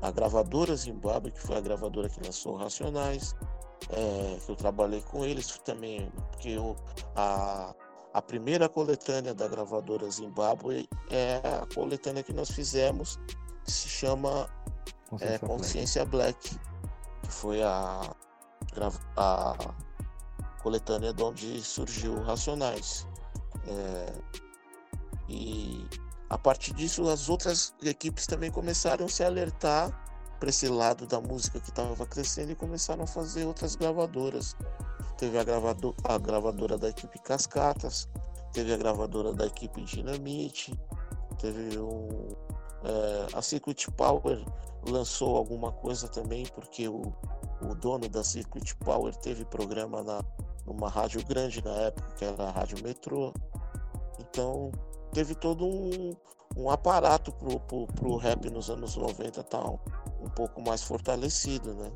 [0.01, 3.37] a gravadora Zimbabwe, que foi a gravadora que lançou Racionais,
[3.91, 6.75] é, que eu trabalhei com eles também, porque eu,
[7.15, 7.75] a,
[8.15, 13.19] a primeira coletânea da gravadora Zimbabwe é a coletânea que nós fizemos,
[13.65, 14.49] que se chama
[15.11, 16.49] Consciência, é, Consciência Black.
[16.49, 16.61] Black,
[17.23, 18.15] que foi a,
[19.17, 19.75] a
[20.65, 23.07] coletânea de onde surgiu Racionais.
[23.69, 24.13] É,
[25.29, 25.87] e
[26.31, 29.93] a partir disso, as outras equipes também começaram a se alertar
[30.41, 34.57] para esse lado da música que estava crescendo e começaram a fazer outras gravadoras.
[35.19, 38.09] Teve a, gravado a gravadora da equipe Cascatas,
[38.53, 40.75] teve a gravadora da equipe Dinamite,
[41.39, 42.09] teve um,
[42.85, 44.43] é, a Circuit Power
[44.89, 47.15] lançou alguma coisa também, porque o,
[47.69, 50.23] o dono da Circuit Power teve programa na,
[50.67, 53.33] numa rádio grande na época, que era a Rádio Metrô.
[54.21, 54.71] Então
[55.13, 56.17] teve todo um,
[56.57, 59.79] um aparato pro, pro, pro rap nos anos 90 estar tá um,
[60.21, 61.91] um pouco mais fortalecido, né?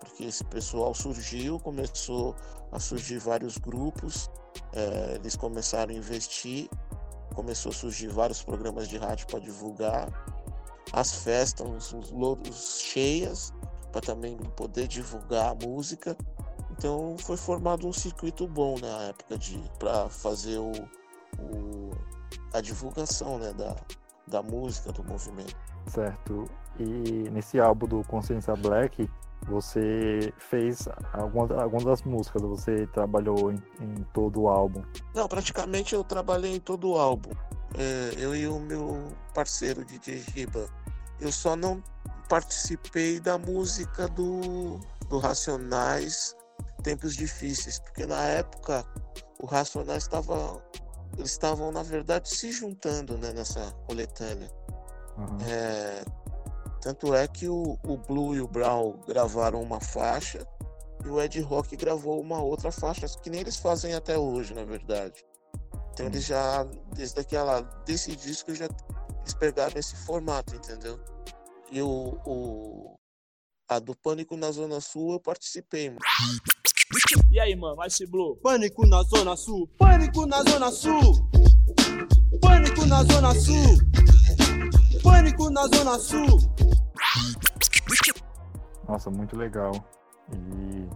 [0.00, 2.34] Porque esse pessoal surgiu, começou
[2.70, 4.30] a surgir vários grupos,
[4.72, 6.68] é, eles começaram a investir,
[7.34, 10.08] começou a surgir vários programas de rádio para divulgar,
[10.92, 13.52] as festas, os louros cheias,
[13.92, 16.16] para também poder divulgar a música.
[16.72, 20.72] Então foi formado um circuito bom na época de para fazer o,
[21.38, 21.90] o
[22.52, 23.76] a divulgação né, da,
[24.26, 25.56] da música, do movimento.
[25.86, 26.46] Certo.
[26.78, 29.08] E nesse álbum do Consciência Black,
[29.46, 34.82] você fez algumas, algumas das músicas, você trabalhou em, em, todo o álbum?
[35.14, 37.30] Não, praticamente eu trabalhei em todo o álbum.
[37.76, 40.66] É, eu e o meu parceiro DJ Giba.
[41.20, 41.82] Eu só não
[42.28, 46.34] participei da música do do Racionais
[46.82, 48.84] tempos difíceis, porque na época
[49.40, 50.62] o Racionais estava
[51.16, 54.50] eles estavam na verdade se juntando né, nessa coletânea.
[55.18, 55.38] Uhum.
[55.46, 56.04] É,
[56.80, 60.46] tanto é que o, o Blue e o Brown gravaram uma faixa
[61.04, 64.64] e o Ed Rock gravou uma outra faixa, que nem eles fazem até hoje, na
[64.64, 65.24] verdade.
[65.92, 68.66] Então eles já, desde aquela, desse disco, já
[69.20, 70.98] eles pegaram esse formato, entendeu?
[71.72, 72.96] E o, o
[73.66, 76.00] a do Pânico na Zona Sul eu participei, mano.
[77.30, 78.36] E aí, mano, vai ser Blue.
[78.36, 81.30] Pânico na Zona Sul, Pânico na Zona Sul,
[82.42, 83.78] Pânico na Zona Sul,
[85.02, 86.38] Pânico na Zona Sul.
[88.86, 89.72] Nossa, muito legal.
[90.30, 90.86] E.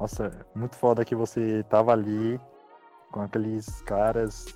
[0.00, 2.38] Nossa, muito foda que você tava ali
[3.10, 4.46] com aqueles caras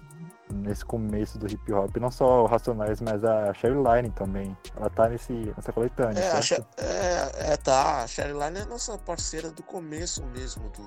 [0.52, 1.96] nesse começo do hip hop.
[1.98, 4.56] Não só o Racionais, mas a Sherry Line também.
[4.76, 6.20] Ela tá nesse, nessa coletânea.
[6.20, 6.66] É, a certo?
[6.78, 8.02] She- é, é, tá.
[8.02, 10.82] A Sherry Line é nossa parceira do começo mesmo do,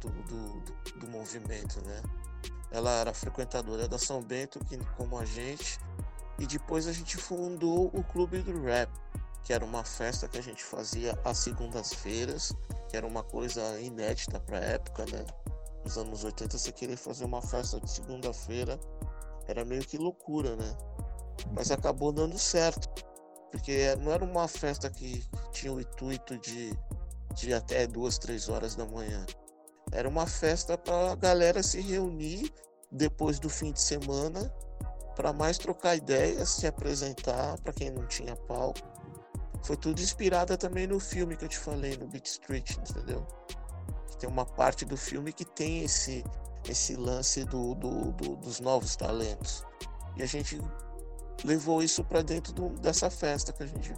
[0.00, 2.02] do, do, do- do movimento, né?
[2.70, 5.78] Ela era frequentadora da São Bento, que, como a gente,
[6.38, 8.88] e depois a gente fundou o Clube do Rap,
[9.42, 12.52] que era uma festa que a gente fazia às segundas-feiras,
[12.88, 15.24] que era uma coisa inédita pra época, né?
[15.84, 18.78] Nos anos 80, você querer fazer uma festa de segunda-feira
[19.48, 20.76] era meio que loucura, né?
[21.52, 22.88] Mas acabou dando certo
[23.50, 26.72] porque não era uma festa que tinha o intuito de,
[27.34, 29.26] de até duas, três horas da manhã.
[29.92, 32.52] Era uma festa para a galera se reunir
[32.92, 34.52] depois do fim de semana
[35.16, 38.80] para mais trocar ideias, se apresentar para quem não tinha palco.
[39.62, 43.26] Foi tudo inspirada também no filme que eu te falei, no Beat Street, entendeu?
[44.16, 46.24] Tem uma parte do filme que tem esse,
[46.68, 49.64] esse lance do, do- do- dos novos talentos.
[50.16, 50.60] E a gente
[51.44, 53.94] levou isso para dentro do- dessa festa que a gente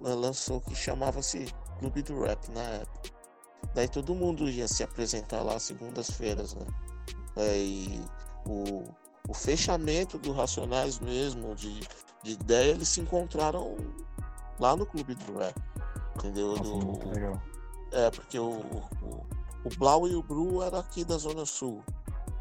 [0.00, 1.46] lan- lançou, que chamava-se
[1.78, 3.10] Clube do Rap na época.
[3.74, 6.66] Daí todo mundo ia se apresentar lá segundas-feiras, né?
[7.36, 8.00] É, e
[8.46, 8.84] o,
[9.28, 11.80] o fechamento do Racionais mesmo, de,
[12.22, 13.76] de ideia, eles se encontraram
[14.60, 15.54] lá no Clube do Rap.
[16.16, 16.48] Entendeu?
[16.56, 17.42] Nossa, Do-
[17.92, 19.26] é, porque o, o,
[19.64, 21.82] o Blau e o Bru eram aqui da Zona Sul.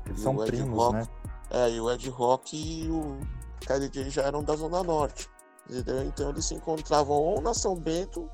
[0.05, 1.07] Eles E são o Ed primos, Rock, né?
[1.49, 3.19] É, e o Ed Rock e o
[3.61, 5.29] KDJ já eram da Zona Norte.
[5.69, 6.03] Entendeu?
[6.03, 8.29] Então eles se encontravam ou na São Bento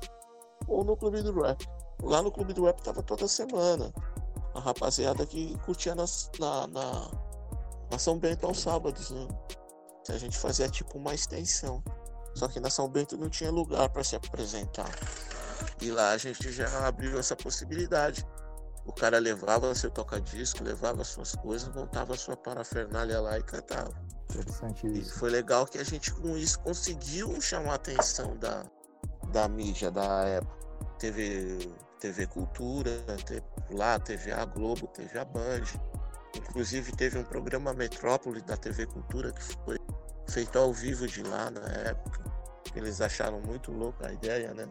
[0.66, 1.64] ou no Clube do Rap.
[2.02, 3.92] Lá no Clube do Rap tava toda semana.
[4.54, 7.10] A rapaziada que curtia nas- na, na,
[7.90, 9.28] na São Bento aos sábados, né?
[10.08, 11.82] A gente fazia tipo uma extensão.
[12.34, 14.90] Só que na São Bento não tinha lugar para se apresentar.
[15.80, 18.26] E lá a gente já abriu essa possibilidade.
[18.86, 23.92] O cara levava seu toca-disco, levava suas coisas, voltava sua parafernália lá e cantava.
[24.30, 25.18] Interessante E isso.
[25.18, 28.64] foi legal que a gente com isso conseguiu chamar a atenção da,
[29.32, 30.58] da mídia da época.
[30.98, 32.90] Teve TV Cultura,
[33.70, 35.64] lá, TV A Globo, TV A Band.
[36.36, 39.78] Inclusive teve um programa Metrópole da TV Cultura que foi
[40.28, 42.20] feito ao vivo de lá na época.
[42.74, 44.68] Eles acharam muito louca a ideia, né?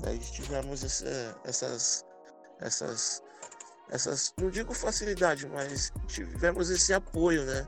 [0.00, 1.06] Daí tivemos esse-
[1.44, 2.04] essas,
[2.60, 3.22] essas,
[3.88, 7.66] essas, não digo facilidade, mas tivemos esse apoio, né?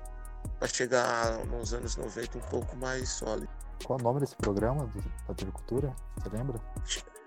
[0.59, 3.49] Para chegar nos anos 90 um pouco mais sólido.
[3.85, 4.91] Qual é o nome desse programa
[5.29, 5.95] da TV Cultura?
[6.17, 6.61] Você lembra?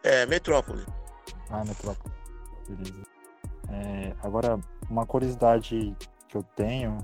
[0.04, 0.86] É, Metrópole.
[1.50, 2.14] Ah, Metrópole.
[2.70, 3.04] Beleza.
[3.70, 5.96] É, agora, uma curiosidade
[6.28, 6.98] que eu tenho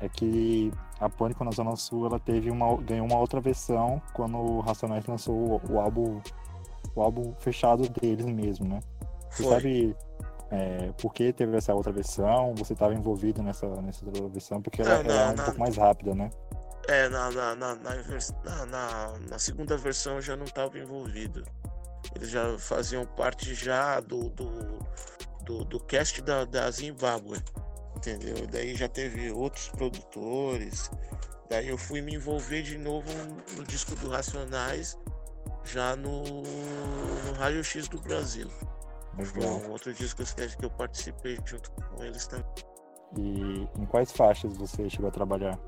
[0.00, 4.36] é que a Pânico na Zona Sul ela teve uma, ganhou uma outra versão quando
[4.36, 6.20] o Racionais lançou o, o álbum
[6.94, 8.80] o álbum fechado deles mesmo, né?
[9.30, 9.52] Você Foi.
[9.52, 9.96] sabe
[10.52, 12.54] é, por que teve essa outra versão?
[12.56, 14.60] Você estava envolvido nessa, nessa outra versão?
[14.60, 15.44] Porque ela, Não, ela é não, um não.
[15.44, 16.30] pouco mais rápida, né?
[16.88, 17.74] É, na, na, na-
[18.66, 21.42] na- na segunda versão eu já não estava envolvido.
[22.14, 24.50] Eles já faziam parte já do, do,
[25.44, 27.38] do, do cast da, da Zimbábue.
[27.96, 28.46] Entendeu?
[28.48, 30.90] Daí já teve outros produtores.
[31.48, 33.06] Daí eu fui me envolver de novo
[33.56, 34.98] no disco do Racionais,
[35.64, 38.48] já no, no Raio X do Brasil.
[39.18, 39.54] Legal.
[39.54, 42.46] um outro disco que eu participei junto com eles também.
[43.18, 45.58] E em quais faixas você chegou a trabalhar?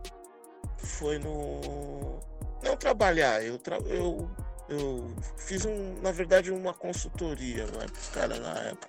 [0.85, 2.21] foi no.
[2.63, 3.77] Não trabalhar, eu, tra...
[3.81, 4.31] eu,
[4.69, 8.89] eu fiz um, na verdade uma consultoria lá pros caras na época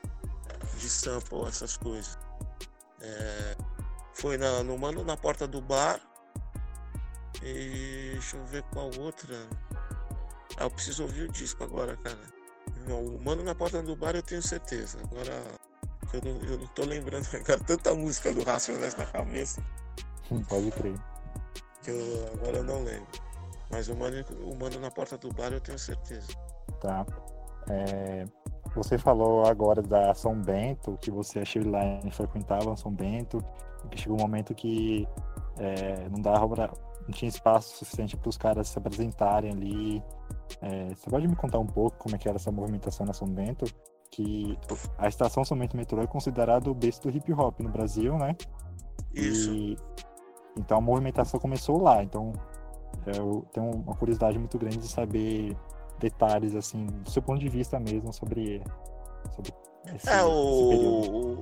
[0.77, 2.17] de sample, essas coisas.
[3.01, 3.55] É,
[4.13, 5.99] Foi na, no Mano na porta do bar.
[7.43, 9.35] E deixa eu ver qual outra.
[10.57, 12.34] Ah, eu preciso ouvir o disco agora, cara.
[12.88, 14.99] Não, o Mano na porta do bar eu tenho certeza.
[15.03, 15.43] Agora
[16.13, 19.61] eu não, eu não tô lembrando agora tanta música do Racionais na cabeça
[20.49, 20.95] Pode crer.
[21.83, 23.07] que eu agora eu não lembro.
[23.71, 26.27] Mas o mano, o mano na porta do bar eu tenho certeza.
[26.79, 27.05] Tá.
[27.69, 28.25] É,
[28.75, 33.43] você falou agora da São Bento, que você achou lá e frequentava São Bento,
[33.89, 35.07] que chegou um momento que
[35.57, 36.71] é, não dava pra,
[37.07, 40.03] não tinha espaço suficiente para os caras se apresentarem ali.
[40.61, 43.27] É, você pode me contar um pouco como é que era essa movimentação na São
[43.27, 43.65] Bento?
[44.11, 44.57] Que
[44.97, 48.35] a estação São Bento Metrô é considerada o berço do hip hop no Brasil, né?
[49.13, 49.51] Isso.
[49.51, 49.77] E,
[50.57, 52.03] então a movimentação começou lá.
[52.03, 52.33] Então
[53.07, 55.55] eu tenho uma curiosidade muito grande de saber
[55.99, 58.61] detalhes, assim, do seu ponto de vista mesmo sobre,
[59.33, 59.53] sobre
[59.93, 61.39] esse, É, o...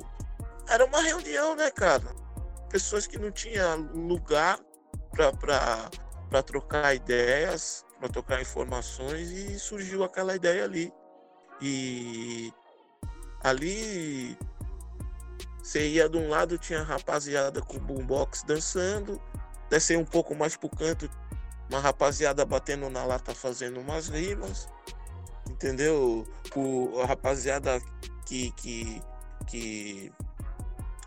[0.70, 2.04] Era uma reunião, né, cara?
[2.70, 4.60] Pessoas que não tinham lugar
[5.12, 10.92] para trocar ideias, para trocar informações, e surgiu aquela ideia ali.
[11.62, 12.52] E
[13.42, 14.38] ali
[15.64, 19.22] você ia de um lado, tinha rapaziada com boombox dançando,
[19.70, 21.10] descer um pouco mais pro canto,
[21.70, 24.68] uma rapaziada batendo na lata fazendo umas rimas,
[25.50, 26.28] entendeu?
[26.58, 27.80] O, a rapaziada
[28.26, 29.02] que, que,
[29.48, 30.12] que,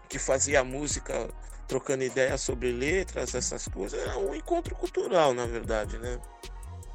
[0.08, 1.28] que fazia música
[1.68, 6.18] trocando ideias sobre letras, essas coisas, era um encontro cultural, na verdade, né?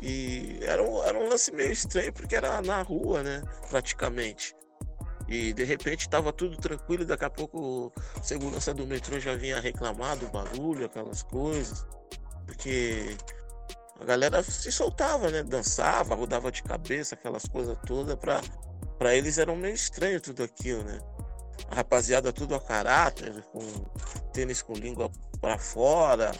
[0.01, 3.41] E era um, era um lance meio estranho, porque era na rua, né?
[3.69, 4.55] Praticamente.
[5.27, 9.59] E de repente estava tudo tranquilo, daqui a pouco a segurança do metrô já vinha
[9.59, 11.85] reclamar do barulho, aquelas coisas.
[12.45, 13.15] Porque
[13.99, 15.43] a galera se soltava, né?
[15.43, 18.15] Dançava, rodava de cabeça, aquelas coisas todas.
[18.15, 18.41] Pra,
[18.97, 20.99] pra eles era meio estranho tudo aquilo, né?
[21.73, 23.59] Rapaziada tudo a caráter, com
[24.33, 25.09] tênis com língua
[25.39, 26.31] para fora,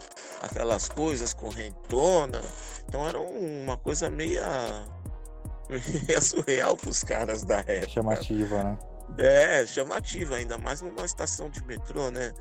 [0.42, 2.42] aquelas coisas, correntona.
[2.88, 4.44] Então era um- uma coisa meia,
[6.08, 7.90] meia surreal pros caras da época.
[7.90, 8.78] Chamativa, né?
[9.18, 12.34] É, chamativa, ainda mais numa estação de metrô, né?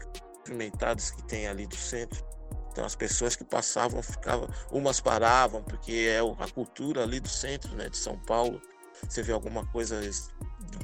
[0.44, 2.24] Pimentados que tem ali do centro.
[2.72, 7.74] Então as pessoas que passavam ficavam, umas paravam, porque é a cultura ali do centro,
[7.74, 8.60] né, de São Paulo.
[9.08, 10.00] Você vê alguma coisa,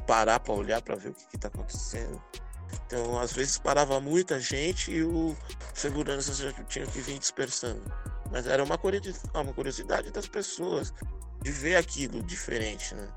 [0.06, 2.22] parar para olhar para ver o que está acontecendo.
[2.86, 5.36] Então, às vezes parava muita gente e o
[5.74, 7.82] segurança já tinha que vir dispersando.
[8.30, 10.92] Mas era uma curiosi- uma curiosidade das pessoas
[11.42, 13.08] de ver aquilo diferente, né?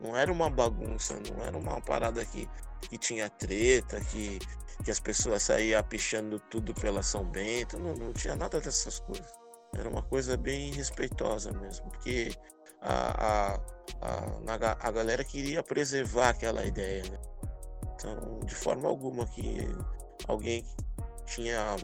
[0.00, 2.48] Não era uma bagunça, não era uma parada que,
[2.82, 4.38] que tinha treta, que,
[4.84, 9.32] que as pessoas saíam pichando tudo pela São Bento, não, não tinha nada dessas coisas.
[9.76, 12.32] Era uma coisa bem respeitosa mesmo, porque
[12.80, 13.60] a, a,
[14.00, 17.18] a, a galera queria preservar aquela ideia, né?
[17.94, 19.66] Então, de forma alguma que
[20.28, 20.64] alguém
[21.26, 21.76] tinha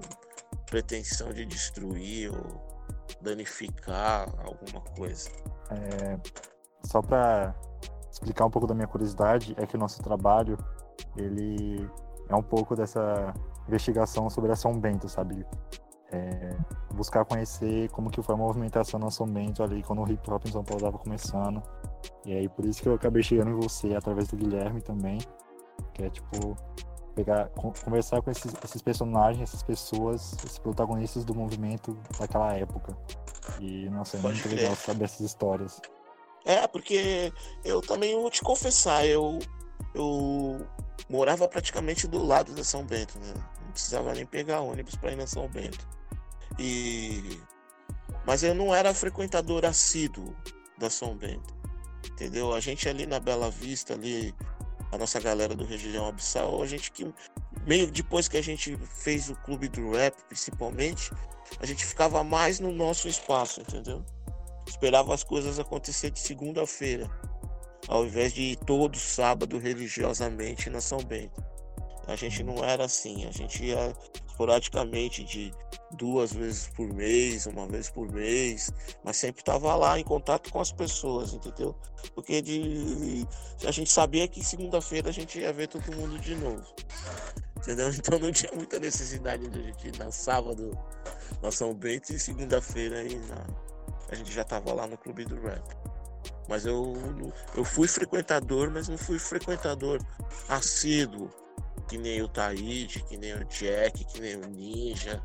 [0.66, 2.70] pretensão de destruir ou
[3.22, 5.30] danificar alguma coisa.
[6.84, 7.54] Só para
[8.10, 10.58] explicar um pouco da minha curiosidade, é que o nosso trabalho,
[11.16, 11.88] ele
[12.28, 13.32] é um pouco dessa
[13.66, 15.46] investigação sobre a São Bento, sabe?
[16.12, 16.56] É,
[16.92, 20.44] buscar conhecer como que foi a movimentação na São Bento ali, quando o hip hop
[20.46, 21.62] em São Paulo estava começando.
[22.24, 25.18] E aí, por isso que eu acabei chegando em você, através do Guilherme também,
[25.94, 26.56] que é, tipo,
[27.14, 32.96] pegar, con- conversar com esses, esses personagens, essas pessoas, esses protagonistas do movimento daquela época.
[33.58, 34.60] E, nossa, é Pode muito crer.
[34.60, 35.80] legal saber essas histórias.
[36.44, 37.32] É, porque
[37.64, 39.38] eu também vou te confessar, eu,
[39.94, 40.66] eu
[41.08, 43.34] morava praticamente do lado da São Bento, né?
[43.62, 45.86] Não precisava nem pegar ônibus para ir na São Bento.
[46.58, 47.38] E
[48.26, 50.34] mas eu não era frequentador assíduo
[50.78, 51.54] da São Bento.
[52.06, 52.52] Entendeu?
[52.52, 54.34] A gente ali na Bela Vista ali,
[54.92, 57.12] a nossa galera do região abissal, a gente que
[57.66, 61.10] meio depois que a gente fez o clube do rap, principalmente,
[61.60, 64.04] a gente ficava mais no nosso espaço, entendeu?
[64.70, 67.10] esperava as coisas acontecer de segunda-feira,
[67.88, 71.42] ao invés de ir todo sábado religiosamente na São Bento.
[72.10, 73.94] A gente não era assim, a gente ia
[74.26, 75.52] esporadicamente de
[75.92, 78.72] duas vezes por mês, uma vez por mês,
[79.04, 81.76] mas sempre estava lá em contato com as pessoas, entendeu?
[82.14, 83.26] Porque de,
[83.66, 86.64] a gente sabia que segunda-feira a gente ia ver todo mundo de novo.
[87.58, 87.90] Entendeu?
[87.94, 90.76] Então não tinha muita necessidade de a gente ir na sábado
[91.42, 93.46] na São Bento e segunda-feira ir na,
[94.10, 95.62] a gente já tava lá no clube do rap.
[96.48, 96.94] Mas eu,
[97.54, 100.00] eu fui frequentador, mas não fui frequentador
[100.48, 101.30] assíduo,
[101.90, 105.20] que nem o Taíde, que nem o Jack, que nem o Ninja,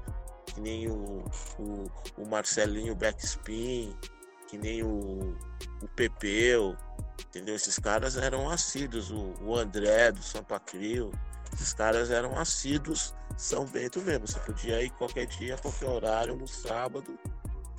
[0.47, 1.23] que nem o,
[1.59, 3.95] o, o Marcelinho Backspin,
[4.47, 5.37] que nem o,
[5.83, 6.75] o Pepeu,
[7.27, 7.55] entendeu?
[7.55, 11.11] Esses caras eram assíduos, o, o André do Sampa Crio,
[11.53, 14.27] esses caras eram assíduos São Bento mesmo.
[14.27, 17.15] Você podia ir qualquer dia, qualquer horário, no sábado,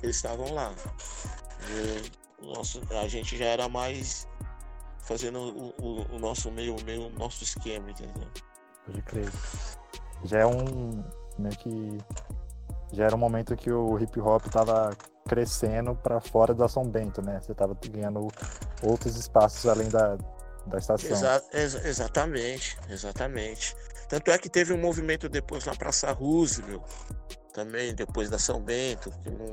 [0.01, 0.73] eles estavam lá.
[1.69, 4.25] E nosso, a gente já era mais
[5.01, 8.31] fazendo o, o, o nosso meio, meio nosso esquema, entendeu?
[8.87, 9.29] Pode crer.
[10.23, 11.03] Já é um.
[11.37, 11.97] meio que.
[12.93, 14.95] Já era um momento que o hip hop tava
[15.27, 17.39] crescendo para fora da São Bento, né?
[17.41, 18.29] Você tava ganhando
[18.81, 20.17] outros espaços além da,
[20.65, 21.11] da estação.
[21.11, 23.75] Exa ex exatamente, exatamente.
[24.07, 26.81] Tanto é que teve um movimento depois na Praça Roosevelt,
[27.53, 29.47] também depois da São Bento, que não,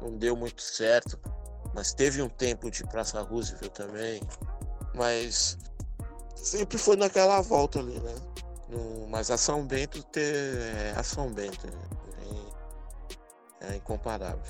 [0.00, 1.20] não deu muito certo.
[1.74, 4.22] Mas teve um tempo de Praça Roosevelt também.
[4.94, 5.58] Mas
[6.34, 8.14] sempre foi naquela volta ali, né?
[8.68, 11.66] No, mas a São Bento ter, é a São Bento
[13.60, 14.40] é, é incomparável.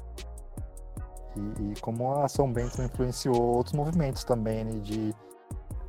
[1.37, 5.15] E, e, como a São Bento influenciou outros movimentos também né, de,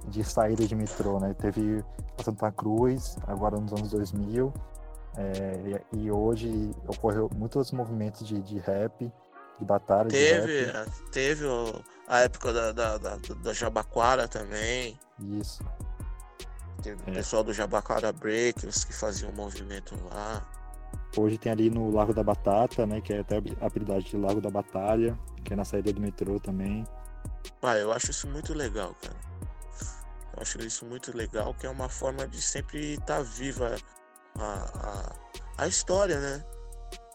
[0.07, 1.33] de saída de metrô, né?
[1.33, 1.83] Teve
[2.19, 4.53] a Santa Cruz, agora nos anos 2000,
[5.17, 9.11] é, e, e, hoje ocorreu muitos movimentos de, de rap,
[9.57, 10.89] de batalha teve, de rap.
[11.11, 11.45] Teve
[12.07, 14.99] a época da, da, da, da Jabaquara também.
[15.19, 15.63] Isso.
[16.81, 17.11] Teve é.
[17.11, 20.45] o pessoal do Jabaquara Breakers que fazia um movimento lá.
[21.17, 23.01] Hoje tem ali no Lago da Batata, né?
[23.01, 26.39] Que é até a habilidade de Lago da Batalha, que é na saída do metrô
[26.39, 26.85] também.
[27.61, 29.17] Ah, eu acho isso muito legal, cara.
[30.35, 33.75] Eu acho isso muito legal, que é uma forma de sempre estar tá viva
[34.37, 35.15] a,
[35.57, 36.45] a, a história, né?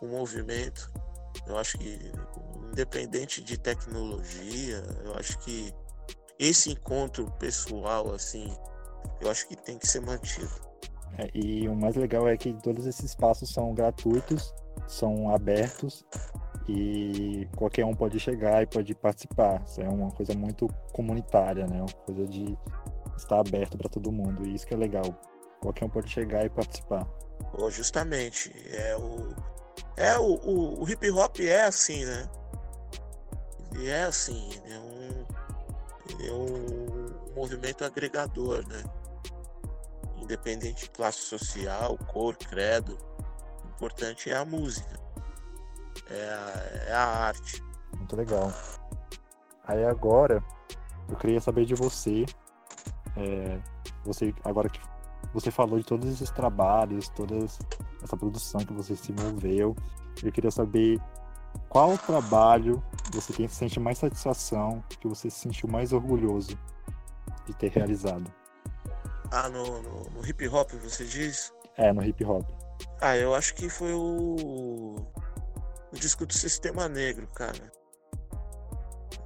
[0.03, 0.91] O movimento.
[1.47, 2.13] Eu acho que,
[2.71, 5.73] independente de tecnologia, eu acho que
[6.39, 8.55] esse encontro pessoal, assim,
[9.21, 10.51] eu acho que tem que ser mantido.
[11.19, 14.53] É, e o mais legal é que todos esses espaços são gratuitos,
[14.87, 16.05] são abertos
[16.69, 19.63] e qualquer um pode chegar e pode participar.
[19.67, 21.79] Isso é uma coisa muito comunitária, né?
[21.79, 22.59] Uma coisa de
[23.17, 24.47] estar aberto para todo mundo.
[24.47, 25.05] E isso que é legal.
[25.61, 27.07] Qualquer um pode chegar e participar.
[27.57, 28.53] Oh, justamente.
[28.73, 29.35] É o.
[29.97, 32.29] É o, o, o hip hop é assim, né?
[33.75, 35.27] Ele é assim, ele é um.
[36.11, 37.04] Ele é um
[37.35, 38.83] movimento agregador, né?
[40.25, 42.99] independente de classe social, cor, credo.
[43.65, 44.99] O importante é a música,
[46.09, 47.63] é a, é a arte.
[47.97, 48.53] Muito legal.
[49.67, 50.43] Aí agora,
[51.09, 52.25] eu queria saber de você,
[53.17, 53.59] é,
[54.05, 54.81] você agora que
[55.33, 57.37] você falou de todos esses trabalhos, toda
[58.03, 59.75] essa produção que você se envolveu,
[60.23, 61.01] eu queria saber
[61.69, 62.83] qual trabalho
[63.13, 66.59] você tem, sente mais satisfação, que você se sentiu mais orgulhoso
[67.47, 68.33] de ter realizado.
[69.31, 71.53] Ah, no, no, no, hip hop, você diz?
[71.77, 72.45] É, no hip hop.
[73.01, 74.97] Ah, eu acho que foi o.
[75.93, 77.73] O disco do Sistema Negro, cara.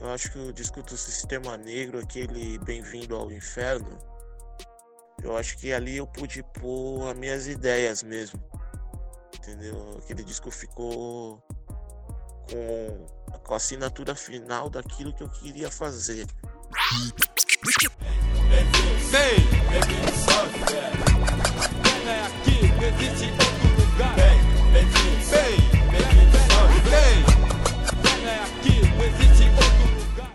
[0.01, 3.99] Eu acho que o disco do Sistema Negro, aquele Bem-vindo ao Inferno,
[5.23, 8.41] eu acho que ali eu pude pôr as minhas ideias mesmo.
[9.37, 9.99] Entendeu?
[9.99, 11.43] Aquele disco ficou
[12.51, 13.07] com,
[13.45, 16.27] com a assinatura final daquilo que eu queria fazer.
[19.29, 19.83] Vem, vem,
[20.25, 20.59] sobe,
[21.83, 22.57] Vem é aqui,
[23.05, 24.15] existe outro lugar.
[24.15, 24.39] Vem,
[24.73, 25.59] vem, vem,
[25.91, 27.19] vem, sobe, vem.
[28.01, 28.75] Vem é aqui,
[29.05, 30.33] existe outro lugar.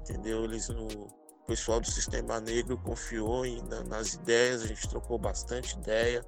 [0.00, 0.44] Entendeu?
[0.44, 1.08] Eles, o
[1.46, 6.22] pessoal do Sistema Negro confiou em, nas ideias, a gente trocou bastante ideia,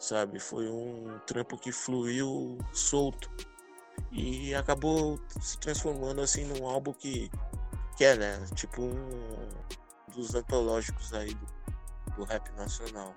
[0.00, 0.40] sabe?
[0.40, 3.30] Foi um trampo que fluiu solto
[4.10, 7.30] e acabou se transformando assim num álbum que
[7.96, 8.44] que é, né?
[8.56, 9.48] Tipo um
[10.18, 11.46] dos antológicos aí do,
[12.16, 13.14] do rap nacional.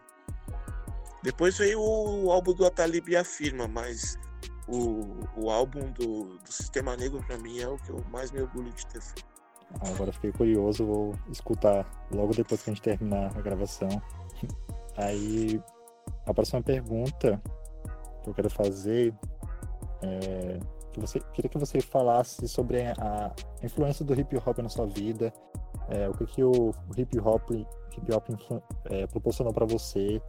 [1.23, 4.17] Depois veio o, álbum do Atalib e a Firma, mas
[4.67, 8.41] o, o álbum do, do Sistema Negro para mim é o que eu mais me
[8.41, 9.31] orgulho de ter feito.
[9.81, 13.89] Agora fiquei curioso, vou escutar logo depois que a gente terminar a gravação.
[14.97, 15.61] Aí
[16.25, 17.41] a próxima pergunta
[18.23, 19.15] que eu quero fazer
[20.01, 20.59] é
[20.91, 23.33] que você queria que você falasse sobre a
[23.63, 25.33] influência do hip hop na sua vida,
[25.91, 30.21] é, o que, que o, hip hop, hip -hop é, proporcionou para você,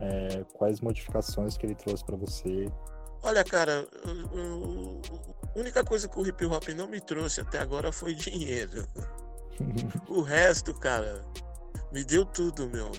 [0.00, 2.70] é, quais modificações que ele trouxe para você.
[3.22, 3.86] Olha, cara,
[5.54, 8.86] a única coisa que o hip hop não me trouxe até agora foi dinheiro.
[10.08, 11.24] o resto, cara,
[11.92, 12.90] me deu tudo, meu.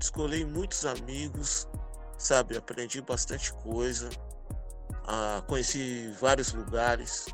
[0.00, 1.68] Escolhi muitos amigos,
[2.16, 2.56] sabe?
[2.56, 4.08] Aprendi bastante coisa.
[5.06, 7.26] Ah, conheci vários lugares.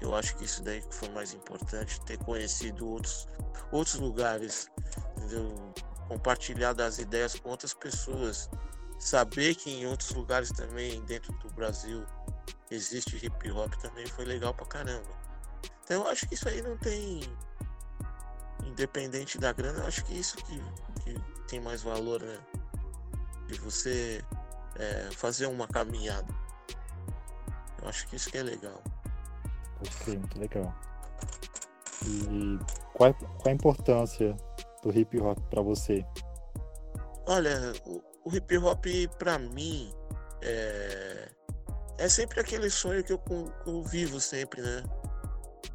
[0.00, 3.26] Eu acho que isso daí foi mais importante, ter conhecido outros,
[3.72, 4.70] outros lugares,
[5.16, 5.74] entendeu?
[6.08, 8.48] compartilhar das ideias com outras pessoas,
[8.98, 12.04] saber que em outros lugares também dentro do Brasil
[12.70, 15.08] existe hip hop também foi legal pra caramba.
[15.84, 17.20] Então eu acho que isso aí não tem.
[18.64, 20.60] Independente da grana, eu acho que isso que,
[21.02, 21.14] que
[21.46, 22.38] tem mais valor, né?
[23.46, 24.24] De você
[24.76, 26.34] é, fazer uma caminhada.
[27.80, 28.82] Eu acho que isso que é legal.
[30.04, 30.74] Crer, muito legal.
[32.06, 32.58] E
[32.94, 34.36] qual, qual a importância
[34.82, 36.04] do hip hop para você?
[37.26, 38.84] Olha, o, o hip hop
[39.18, 39.92] para mim
[40.42, 41.28] é,
[41.98, 43.20] é sempre aquele sonho que eu,
[43.66, 44.82] eu vivo sempre, né?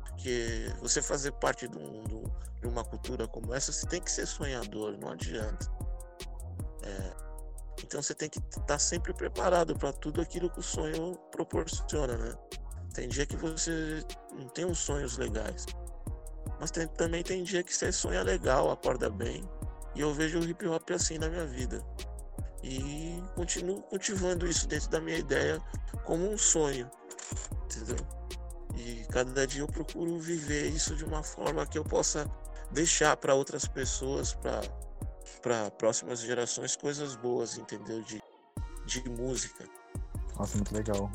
[0.07, 2.23] Porque você fazer parte de, um-
[2.61, 5.69] de uma cultura como essa, você tem que ser sonhador, não adianta.
[6.83, 7.13] É,
[7.83, 12.33] então você tem que estar sempre preparado para tudo aquilo que o sonho proporciona, né?
[12.93, 15.65] Tem dia que você não tem uns sonhos legais.
[16.59, 19.43] Mas tem- também tem dia que você sonha legal, acorda bem.
[19.95, 21.83] E eu vejo o hip hop assim na minha vida.
[22.63, 25.59] E continuo cultivando isso dentro da minha ideia
[26.05, 26.89] como um sonho.
[27.65, 27.97] Entendeu?
[28.75, 32.29] E cada dia eu procuro viver isso de uma forma que eu possa
[32.71, 34.37] deixar para outras pessoas,
[35.41, 38.01] para próximas gerações, coisas boas, entendeu?
[38.03, 38.21] De,
[38.85, 39.65] de música.
[40.37, 41.11] Nossa, muito legal.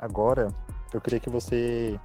[0.00, 0.48] Agora,
[0.92, 2.00] eu queria que você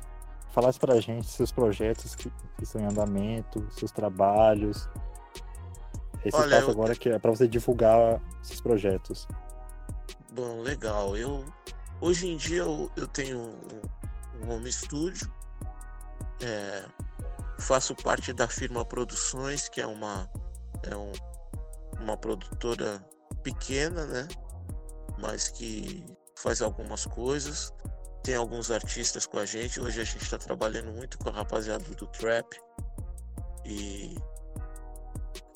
[0.52, 4.90] falasse pra gente seus projetos que, que estão em andamento, seus trabalhos.
[6.24, 9.28] Esse Olha, eu- agora que é pra você divulgar esses projetos.
[10.34, 11.16] Bom, legal.
[11.16, 11.46] Eu
[12.02, 15.32] hoje em dia eu, eu tenho um, um home studio.
[16.42, 16.86] É,
[17.60, 20.30] faço parte da firma Produções, que é uma
[20.84, 21.14] é um-
[22.02, 23.02] uma produtora
[23.44, 24.28] pequena, né?
[25.18, 26.06] Mas que
[26.36, 27.74] faz algumas coisas.
[28.24, 29.80] Tem alguns artistas com a gente.
[29.80, 32.60] Hoje a gente está trabalhando muito com a rapaziada do trap.
[33.66, 34.16] E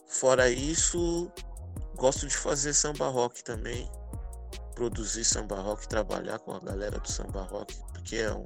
[0.08, 1.32] fora isso,
[1.96, 3.90] gosto de fazer samba rock também
[4.80, 8.46] produzir samba rock, trabalhar com a galera do samba rock, porque é um,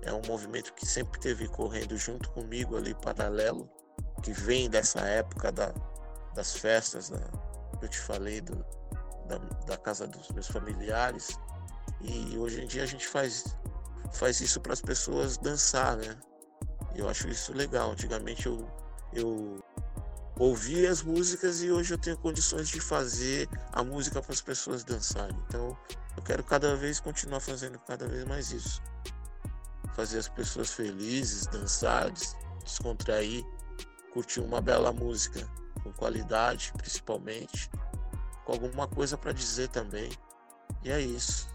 [0.00, 3.68] é um movimento que sempre teve correndo junto comigo ali, paralelo,
[4.22, 5.74] que vem dessa época da,
[6.34, 7.18] das festas, da,
[7.78, 8.64] que eu te falei, do,
[9.28, 11.38] da, da casa dos meus familiares.
[12.02, 13.56] E hoje em dia a gente faz,
[14.12, 16.16] faz isso para as pessoas dançar, né?
[16.94, 17.90] Eu acho isso legal.
[17.92, 18.68] Antigamente eu,
[19.12, 19.62] eu
[20.38, 24.84] ouvia as músicas e hoje eu tenho condições de fazer a música para as pessoas
[24.84, 25.36] dançarem.
[25.48, 25.76] Então,
[26.16, 28.82] eu quero cada vez continuar fazendo cada vez mais isso.
[29.94, 33.44] Fazer as pessoas felizes, dançar, des- descontrair,
[34.12, 35.46] curtir uma bela música
[35.82, 37.70] com qualidade, principalmente,
[38.44, 40.10] com alguma coisa para dizer também.
[40.82, 41.48] E é isso.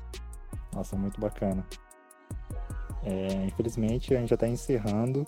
[0.74, 1.66] Nossa, muito bacana.
[3.04, 5.26] É, infelizmente, a gente já está encerrando.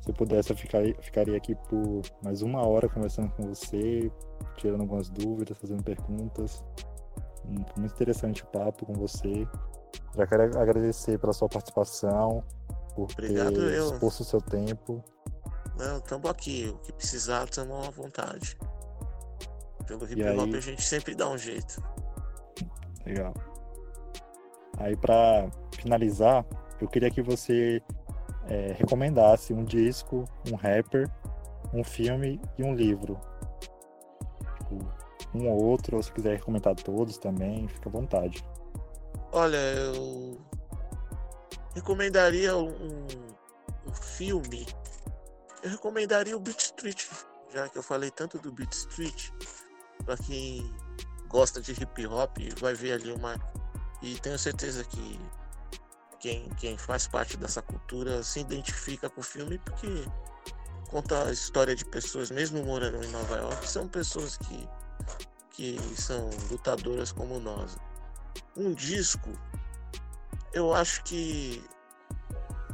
[0.00, 4.10] Se eu pudesse, eu ficaria, ficaria aqui por mais uma hora conversando com você,
[4.56, 6.62] tirando algumas dúvidas, fazendo perguntas.
[7.44, 9.46] Hum, Muito interessante o papo com você.
[10.16, 12.42] Já quero agradecer pela sua participação,
[12.94, 13.92] por Obrigado, ter eu.
[13.92, 15.02] exposto o seu tempo.
[15.78, 16.68] Não, tamo aqui.
[16.68, 18.56] O que precisar, tamo à vontade.
[19.86, 20.38] Pelo hip aí?
[20.38, 21.82] hop a gente sempre dá um jeito.
[23.06, 23.34] Legal.
[24.78, 26.44] Aí, para finalizar,
[26.80, 27.82] eu queria que você
[28.48, 31.10] é, recomendasse um disco, um rapper,
[31.72, 33.18] um filme e um livro.
[34.58, 34.78] Tipo,
[35.34, 38.44] um ou outro, ou se quiser recomendar todos também, fica à vontade.
[39.32, 40.38] Olha, eu
[41.74, 43.06] recomendaria um,
[43.86, 44.66] um filme.
[45.62, 47.06] Eu recomendaria o Beat Street,
[47.52, 49.30] já que eu falei tanto do Beat Street.
[50.04, 50.74] Pra quem
[51.28, 53.36] gosta de hip hop, vai ver ali uma.
[54.02, 55.20] E tenho certeza que
[56.18, 60.04] quem, quem faz parte dessa cultura se identifica com o filme porque
[60.90, 64.68] conta a história de pessoas, mesmo morando em Nova York, são pessoas que,
[65.50, 67.76] que são lutadoras como nós.
[68.56, 69.30] Um disco
[70.52, 71.64] eu acho que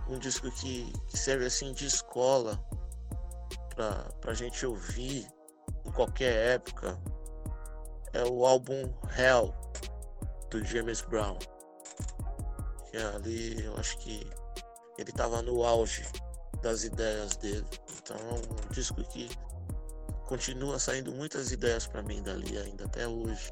[0.08, 2.58] um disco que, que serve assim de escola
[3.74, 5.26] pra, pra gente ouvir
[5.84, 6.98] em qualquer época
[8.12, 9.54] é o álbum Hell
[10.50, 11.38] do James Brown.
[12.90, 14.28] Que ali eu acho que
[14.98, 16.04] ele tava no auge
[16.62, 17.66] das ideias dele.
[18.02, 19.28] Então é um disco que
[20.26, 23.50] continua saindo muitas ideias pra mim dali ainda até hoje.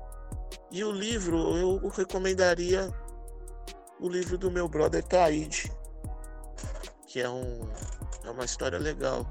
[0.70, 2.90] E o livro eu recomendaria
[4.01, 5.72] o livro do meu brother Taíde,
[7.07, 7.68] que é, um,
[8.24, 9.24] é uma história legal.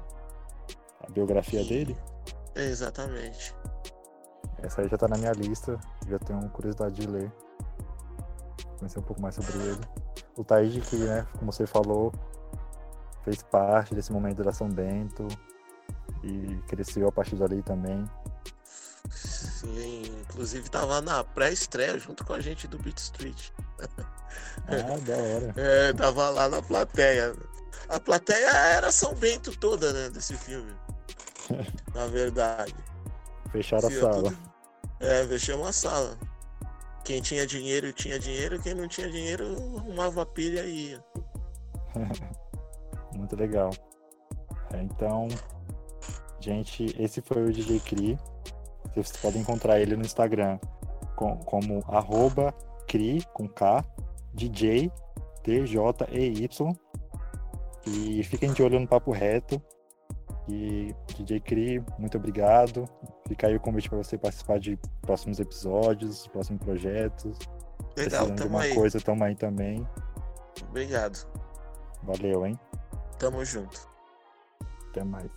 [1.00, 1.96] A biografia E- dele,
[2.54, 3.54] É, exatamente.
[4.62, 7.30] essa aí já tá na minha lista, já tenho curiosidade de ler.
[8.78, 9.80] Conhecer um pouco mais sobre ele.
[10.36, 12.12] O Taíde, que, né, como você falou,
[13.24, 15.26] fez parte desse momento da São Bento
[16.22, 18.04] e cresceu a partir dali também.
[19.10, 23.50] Sim, inclusive tava na pré-estreia junto com a gente do Beat Street.
[24.68, 25.54] Ah, da hora.
[25.56, 27.34] É, tava lá na plateia.
[27.88, 30.72] A plateia era São Bento toda, né, desse filme.
[31.94, 32.74] Na verdade.
[33.52, 34.22] Fecharam a Sim, é sala.
[34.24, 34.38] tudo-
[35.00, 36.18] É, fechamos a sala.
[37.06, 39.44] Quem tinha dinheiro tinha dinheiro, quem não tinha dinheiro
[39.78, 41.04] arrumava a pilha e ia.
[43.14, 43.70] Muito legal.
[44.72, 45.28] É, então,
[46.40, 48.18] gente, esse foi o DJ Cri.
[48.92, 50.58] Vocês podem encontrar ele no Instagram
[51.14, 52.52] com- como arroba
[52.88, 53.84] Cri com K
[54.34, 54.90] DJ
[55.44, 55.78] TJEY.
[57.86, 59.62] E fiquem de olho no Papo Reto.
[60.48, 62.88] E DJ Cri, muito obrigado.
[63.26, 67.38] Fica aí o convite para você participar de próximos episódios, próximos projetos.
[67.96, 68.74] Legal, Precisando de tamo alguma aí.
[68.74, 69.86] coisa, tamo aí também.
[70.68, 71.26] Obrigado.
[72.02, 72.58] Valeu, hein?
[73.18, 73.88] Tamo junto.
[74.90, 75.30] Até mais.